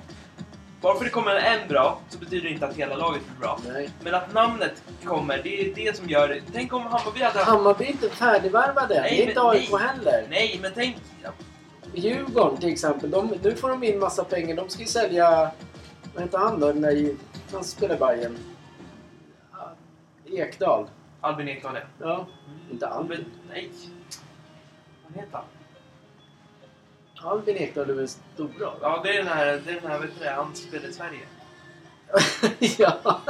[0.80, 3.59] Bara för det kommer en bra så betyder det inte att hela laget blir bra.
[3.68, 3.90] nej.
[4.01, 6.40] Men att namnet kommer, det är det som gör det.
[6.53, 7.38] Tänk om Hammarby hade.
[7.45, 9.01] Hammarby är inte färdigvärvade.
[9.01, 9.80] Nej, det är inte AIK nej.
[9.80, 10.26] heller.
[10.30, 10.97] Nej, men tänk...
[11.22, 11.30] Ja,
[11.95, 13.11] Djurgården till exempel.
[13.11, 14.57] De, nu får de in massa pengar.
[14.57, 15.51] De ska ju sälja...
[16.14, 16.72] Vad heter han då?
[16.72, 17.16] Där,
[17.53, 18.38] han spelar Bayern.
[20.33, 20.89] Ekdal.
[21.20, 22.07] Albin Ekdal, ja.
[22.07, 22.26] Ja.
[22.70, 23.24] Inte Albin.
[23.49, 23.70] Nej.
[25.07, 25.45] Vad heter han?
[27.30, 30.11] Albin Ekdal är väl stor Ja, det är den här, det är den här, vet
[30.18, 31.20] du det, han spelar i Sverige.
[32.78, 33.20] ja.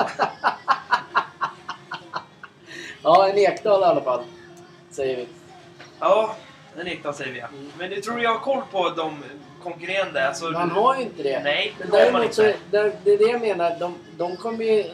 [3.02, 4.24] ja, en Ekdal i alla fall.
[4.90, 5.28] Säger vi.
[6.00, 6.36] Ja,
[6.76, 7.46] en Ekdal säger vi ja.
[7.46, 7.72] Mm.
[7.78, 9.22] Men jag tror jag har koll på de
[9.62, 10.28] konkurrerande.
[10.28, 11.42] Alltså, Man har ju inte det.
[11.42, 12.58] Nej, det har man däremot så, inte.
[12.70, 13.76] där, det är det jag menar.
[13.78, 14.84] De, de kommer ju...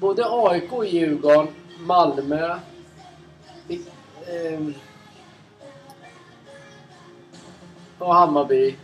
[0.00, 1.48] Både AIK, Djurgården,
[1.80, 2.56] Malmö...
[4.26, 4.74] ehm,
[7.98, 8.76] och Hammarby.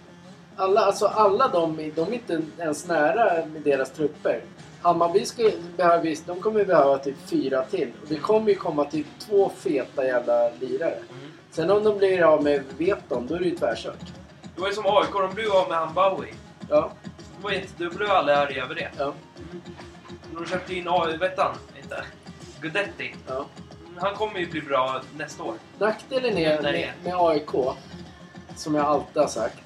[0.56, 4.40] Alla, alltså alla de, de är inte ens nära med deras trupper.
[4.82, 7.92] Hammarby ska, behöver, de kommer behöva typ fyra till.
[8.02, 10.94] Och det kommer ju komma typ två feta jävla lirare.
[10.94, 11.32] Mm.
[11.50, 14.12] Sen om de blir av med Veton, då är det ju tvärkört.
[14.54, 16.34] Det var ju som AIK, de blev av med han Bowie.
[16.68, 16.90] Ja,
[17.36, 18.90] De var jätte, de blev alla arga över det.
[18.98, 19.12] ja,
[20.38, 22.04] De köpte in, AI, vet han inte?
[22.60, 23.14] Gudetti.
[23.28, 23.46] ja.
[23.98, 25.54] Han kommer ju bli bra nästa år.
[25.78, 27.50] Nackdelen är med, med AIK,
[28.56, 29.56] som jag alltid har sagt.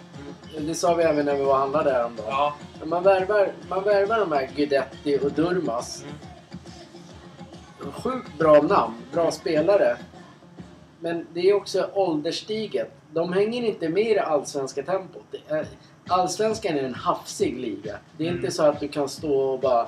[0.58, 2.28] Det sa vi även när vi var och handlade häromdagen.
[2.30, 2.54] Ja.
[2.84, 6.02] Man värvar, man värvar de här Guidetti och Durmas.
[7.80, 7.92] Mm.
[7.92, 9.96] Sjukt bra namn, bra spelare.
[11.00, 12.90] Men det är också ålderstiget.
[13.12, 15.34] De hänger inte med i det allsvenska tempot.
[16.08, 17.96] Allsvenskan är en hafsig liga.
[18.16, 18.40] Det är Mm.
[18.40, 19.86] inte så att du kan stå och bara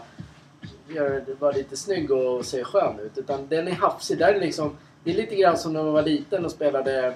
[0.88, 3.18] göra, vara lite snygg och se skön ut.
[3.18, 4.18] Utan den är hafsig.
[4.18, 7.14] Där är liksom, det är lite grann som när man var liten och spelade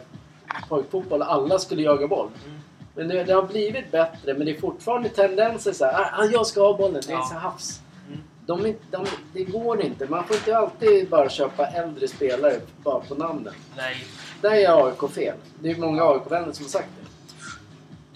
[0.68, 1.22] pojkfotboll.
[1.22, 2.28] Alla skulle jaga boll.
[2.46, 2.58] Mm.
[2.94, 6.10] Men det, det har blivit bättre, men det är fortfarande tendenser så här.
[6.20, 7.02] Ah, jag ska ha bollen.
[7.06, 7.26] Det är Ja.
[7.30, 7.80] så hafs.
[8.08, 8.20] Mm.
[8.46, 10.06] De, de, det går inte.
[10.06, 13.54] Man får inte alltid bara köpa äldre spelare bara på namnen.
[13.76, 13.96] Nej.
[14.40, 15.36] Där är AIK fel.
[15.60, 17.05] Det är många AIK-vänner som har sagt det.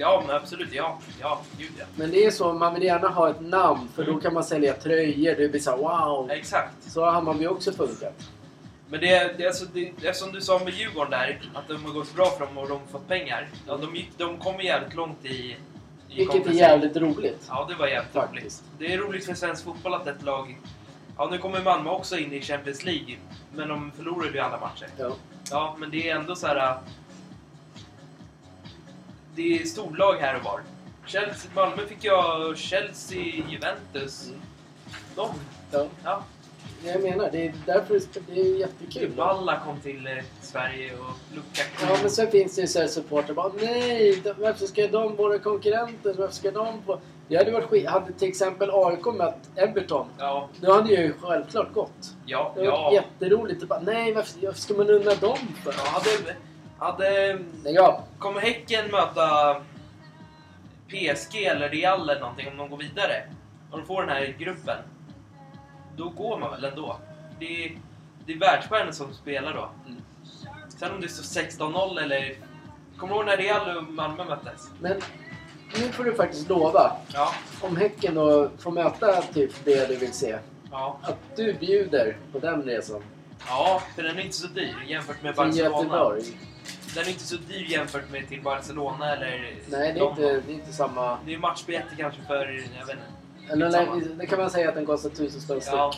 [0.01, 0.68] Ja, men absolut.
[0.72, 0.98] Ja.
[1.20, 1.84] Ja, gud ja.
[1.96, 4.22] Men det är så, man vill gärna ha ett namn för då Mm.
[4.22, 5.34] kan man sälja tröjor.
[5.36, 6.30] Det blir så här, wow.
[6.30, 6.74] Exakt.
[6.82, 8.14] Så har Hammarby också funkat.
[8.88, 11.68] Men det, det, är alltså, det, det är som du sa med Djurgården där, att
[11.68, 13.48] de har gått bra för dem och de har fått pengar.
[13.66, 15.28] Ja, de, gick, de kommer jävligt långt i...
[15.28, 15.57] i
[16.16, 17.44] Vilket är jävligt roligt.
[17.48, 18.62] Ja, det var jävligt Faktiskt.
[18.62, 18.62] roligt.
[18.78, 20.59] Det är roligt för svensk fotboll att ett lag...
[21.16, 23.16] Ja, nu kommer Malmö också in i Champions League,
[23.55, 24.86] men de förlorade ju alla matcher.
[24.98, 25.11] Ja.
[25.51, 26.78] Ja, men det är ändå så här...
[29.35, 30.61] Det är storlag här och var.
[31.07, 33.18] Chelsea, Malmö fick jag Chelsea,
[33.49, 34.28] Juventus.
[34.28, 34.41] Mm.
[35.16, 35.28] De,
[35.72, 35.87] Ja.
[36.05, 36.22] ja.
[36.85, 39.11] Jag menar, det är därför det- är jättekul.
[39.16, 41.87] Balla kom till eh, Sverige och Lukaku.
[41.89, 45.16] Ja, men sen finns det ju så här supportrar bara nej, de- varför ska de,
[45.16, 47.01] våra konkurrenter, varför ska de få...
[47.28, 47.89] Det hade varit skit.
[47.89, 52.14] Hade till exempel AIK mött Everton, Ja, då hade jag ju självklart gått.
[52.26, 53.03] ja, Det hade varit ja.
[53.20, 53.62] jätteroligt.
[53.62, 55.74] att Bara, nej, varför, varför ska man unna dem för?
[55.85, 56.35] Ja, hade,
[56.81, 59.57] hade, ja, kommer Häcken möta
[60.89, 63.22] PSG eller Real eller någonting om de går vidare
[63.70, 64.78] och de får den här gruppen,
[65.97, 66.97] då går man väl ändå.
[67.39, 67.72] Det är,
[68.26, 69.68] det är världsstjärnor som spelar då.
[69.87, 70.03] Mm.
[70.78, 72.35] Sen om det står 16-0 eller...
[72.97, 74.68] Kommer du ihåg när Real och Malmö möttes?
[74.81, 75.01] men
[75.78, 77.33] nu får du faktiskt lova, Ja.
[77.61, 80.39] om Häcken då får möta typ det du vill se,
[80.70, 80.99] Ja.
[81.03, 83.03] att du bjuder på den resan
[83.49, 85.83] ja, för den är inte så dyr jämfört med Barcelona.
[85.83, 86.22] Göteborg.
[86.95, 90.53] Den är inte så dyr jämfört med till Barcelona eller Nej, det är, inte, det
[90.53, 91.18] är inte samma...
[91.26, 93.53] Det är matchbiljetter kanske för, jag vet inte.
[93.53, 93.88] Eller nej,
[94.18, 95.74] det kan man säga att den kostar tusen spänn styck.
[95.74, 95.93] Ja.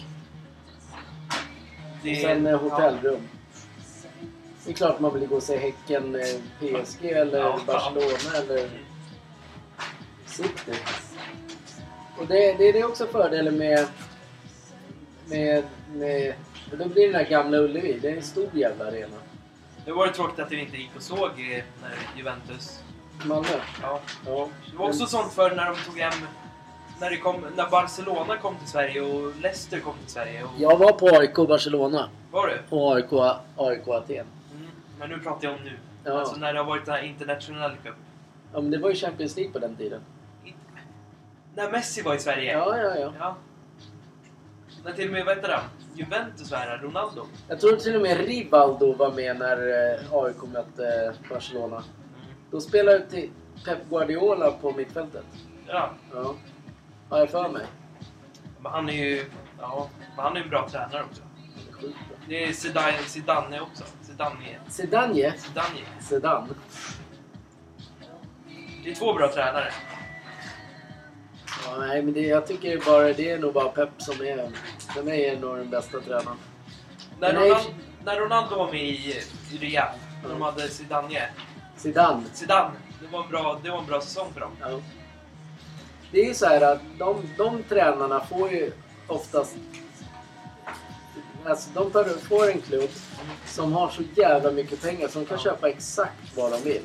[2.03, 2.57] Det Och är- sen eh, ja.
[2.59, 3.21] hotellrum.
[4.65, 6.21] Det är klart man vill gå och se Häcken, eh,
[6.61, 7.59] PSG eller Ja.
[7.67, 8.69] Barcelona eller
[10.27, 10.73] City.
[12.19, 13.87] Och det, det är det också fördelen med,
[15.27, 15.65] med,
[15.95, 16.35] med...
[16.71, 17.99] Då blir det den här gamla Ullevi.
[18.03, 19.17] Det är en stor jävla arena.
[19.85, 22.83] Det var ju tråkigt att vi inte gick och såg eh, när Juventus...
[23.25, 23.49] Malmö.
[23.83, 24.01] Ja.
[24.27, 24.49] Ja.
[24.71, 26.13] Det var också sånt för när de tog hem...
[27.01, 30.45] När, det kom, när Barcelona kom till Sverige och Leicester kom till Sverige.
[30.45, 32.77] Och, Jag var på AIK Barcelona Var du?
[32.77, 33.13] och AIK,
[33.57, 34.27] AIK Aten.
[34.55, 34.67] Mm.
[34.99, 35.79] Men nu pratar jag om nu.
[36.05, 36.21] Ja.
[36.21, 37.03] Alltså när det har varit den här
[37.85, 37.95] cup.
[38.53, 40.01] ja, men det var ju Champions League på den tiden.
[40.45, 40.55] I-
[41.55, 42.53] När Messi var i Sverige.
[42.53, 43.13] Ja, ja, ja.
[43.19, 43.37] Ja.
[44.85, 45.65] När till och med, vad han?
[45.95, 47.27] Juventus här, Ronaldo.
[47.49, 51.77] Jag tror till och med Rivaldo var med när eh, AIK mötte Barcelona.
[51.77, 52.37] Mm.
[52.51, 53.31] Då spelade till
[53.65, 55.25] Pep Guardiola på mittfältet.
[55.67, 55.91] Ja.
[56.13, 56.35] Ja.
[57.09, 57.67] Har jag för mig.
[58.61, 59.25] Men han är ju...
[59.61, 61.23] Ja, men han är en bra tränare också.
[61.23, 61.93] Är.
[62.29, 63.85] Det är Zidane, Zidane också.
[64.03, 64.59] Zidane.
[64.69, 65.33] Zidane.
[65.39, 65.81] Zidane.
[66.01, 66.49] Zidane.
[68.85, 69.73] Det är två bra tränare.
[71.65, 74.51] Ja, nej, men det, jag tycker bara, det är nog bara Pep som är...
[74.95, 76.37] För mig är nog den bästa tränaren.
[77.21, 77.49] När, nej.
[77.51, 77.71] Ronaldo,
[78.05, 79.21] när Ronaldo var med i,
[79.53, 79.89] i Real,
[80.23, 80.43] när de Mm.
[80.43, 81.29] hade Zidane.
[81.77, 82.23] Zidane.
[82.33, 84.51] Zidane, det var en bra, det var en bra säsong för dem.
[84.61, 84.81] Ja.
[86.13, 88.73] Det är ju så här att de, de tränarna får ju
[89.07, 89.57] oftast...
[91.47, 92.91] Alltså de tar, får en klubb
[93.47, 95.45] som har så jävla mycket pengar så de kan Ja.
[95.45, 96.83] köpa exakt vad de vill.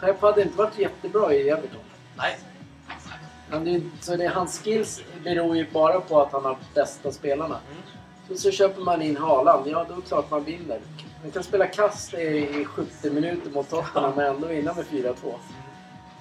[0.00, 1.80] Pep hade inte varit jättebra i Everton.
[2.16, 2.38] Nej.
[3.50, 7.60] Han är, så det, hans skills beror ju bara på att han har bästa spelarna.
[7.70, 7.82] Mm.
[8.28, 10.80] Så, så köper man in Haaland, ja då är det klart man vinner.
[11.22, 12.16] Man kan spela kast i,
[12.60, 15.14] i 70 minuter mot Tottenham men ändå vinna med 4-2.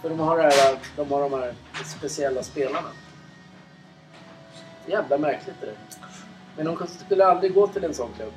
[0.02, 1.54] För de har, det här, de har de här
[1.86, 2.90] speciella spelarna.
[4.86, 5.76] Jävla märkligt det där.
[6.58, 8.34] Men de skulle aldrig gå till en sån klubb.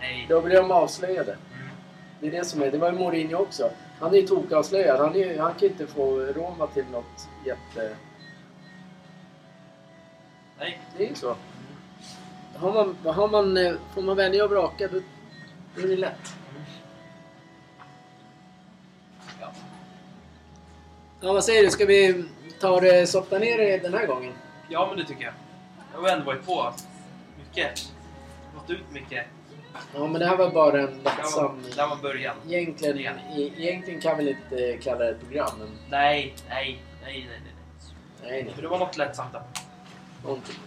[0.00, 0.26] Nej.
[0.28, 1.36] Då blir de avslöjade.
[2.20, 2.70] Det är det som är.
[2.70, 3.70] Det var ju Mourinho också.
[4.00, 5.00] Han är ju tokavslöjad.
[5.00, 7.96] Han, är, han kan ju inte få Roma till något jätte...
[10.60, 10.80] Nej.
[10.96, 11.36] Det är ju så.
[12.56, 15.00] Har man, har man, eh, får man välja och vraka då,
[15.76, 16.34] då är det lätt.
[19.40, 19.52] Ja.
[21.20, 21.70] Ja, vad säger du?
[21.70, 22.24] Ska vi
[22.60, 24.32] ta det, softa ner det den här gången?
[24.68, 25.34] ja, men det tycker jag.
[25.94, 26.72] Jag har ändå varit på
[27.38, 27.92] mycket.
[28.54, 29.26] Gått ut mycket.
[29.94, 31.62] Ja, men det här var bara en lättsam...
[31.74, 32.36] det här var början.
[32.48, 37.52] Egentligen, egentligen kan vi inte kalla det ett program, men Nej, nej, nej, nej, nej.
[38.22, 38.54] nej, nej.
[38.54, 39.42] För det var något lättsamt där.
[40.24, 40.58] Någonting.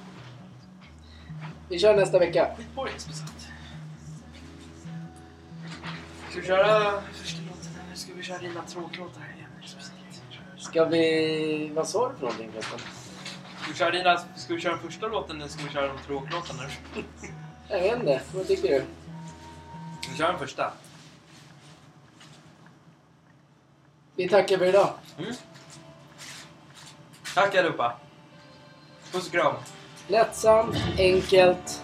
[1.70, 2.56] Vi kör nästa vecka.
[2.58, 3.34] Det, speciellt.
[6.30, 9.50] Ska vi köra första låten eller ska vi köra dina tråklåtar igen?
[10.58, 11.72] Ska vi...
[11.74, 12.80] Vad sa du för någonting förresten?
[13.62, 15.98] Ska vi köra, dina, ska vi köra den första låten eller ska vi köra de
[16.06, 16.64] tråklåtarna?
[17.70, 18.22] Jag vet inte.
[18.34, 18.86] Vad tycker du?
[20.12, 20.72] Vi kör den första.
[24.16, 24.94] Vi tackar för idag.
[25.18, 25.34] Mm.
[27.36, 27.98] Tack allihopa.
[29.14, 29.56] Puss och kram.
[30.08, 31.84] Lättsamt, enkelt.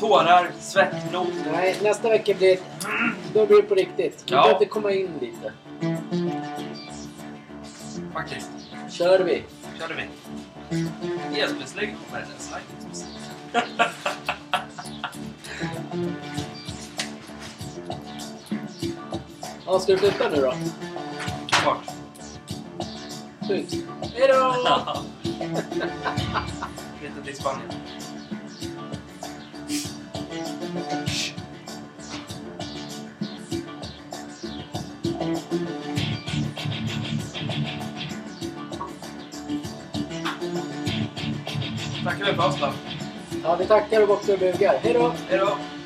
[0.00, 1.32] Tårar, svett, blod.
[1.52, 2.58] Nej, nästa vecka blir
[3.34, 4.24] Då blir det på riktigt.
[4.26, 4.42] Vi Ja.
[4.42, 5.52] behöver komma in lite.
[8.12, 8.50] Faktiskt.
[8.90, 9.42] Kör vi.
[9.78, 11.40] Körde vi.
[11.40, 13.68] Elbeslägg kommer den slide.
[19.66, 20.54] Ja, ska du flytta nu då?
[23.48, 23.58] Vart?
[23.58, 23.74] Ut.
[24.14, 24.54] Hejdå!
[26.98, 27.70] Flytta till Spanien.
[42.04, 42.72] Tackar vi för oss då.
[43.42, 44.78] Ja, vi tackar och boxar och bugar.
[44.78, 45.12] Hejdå!
[45.28, 45.77] Hej då!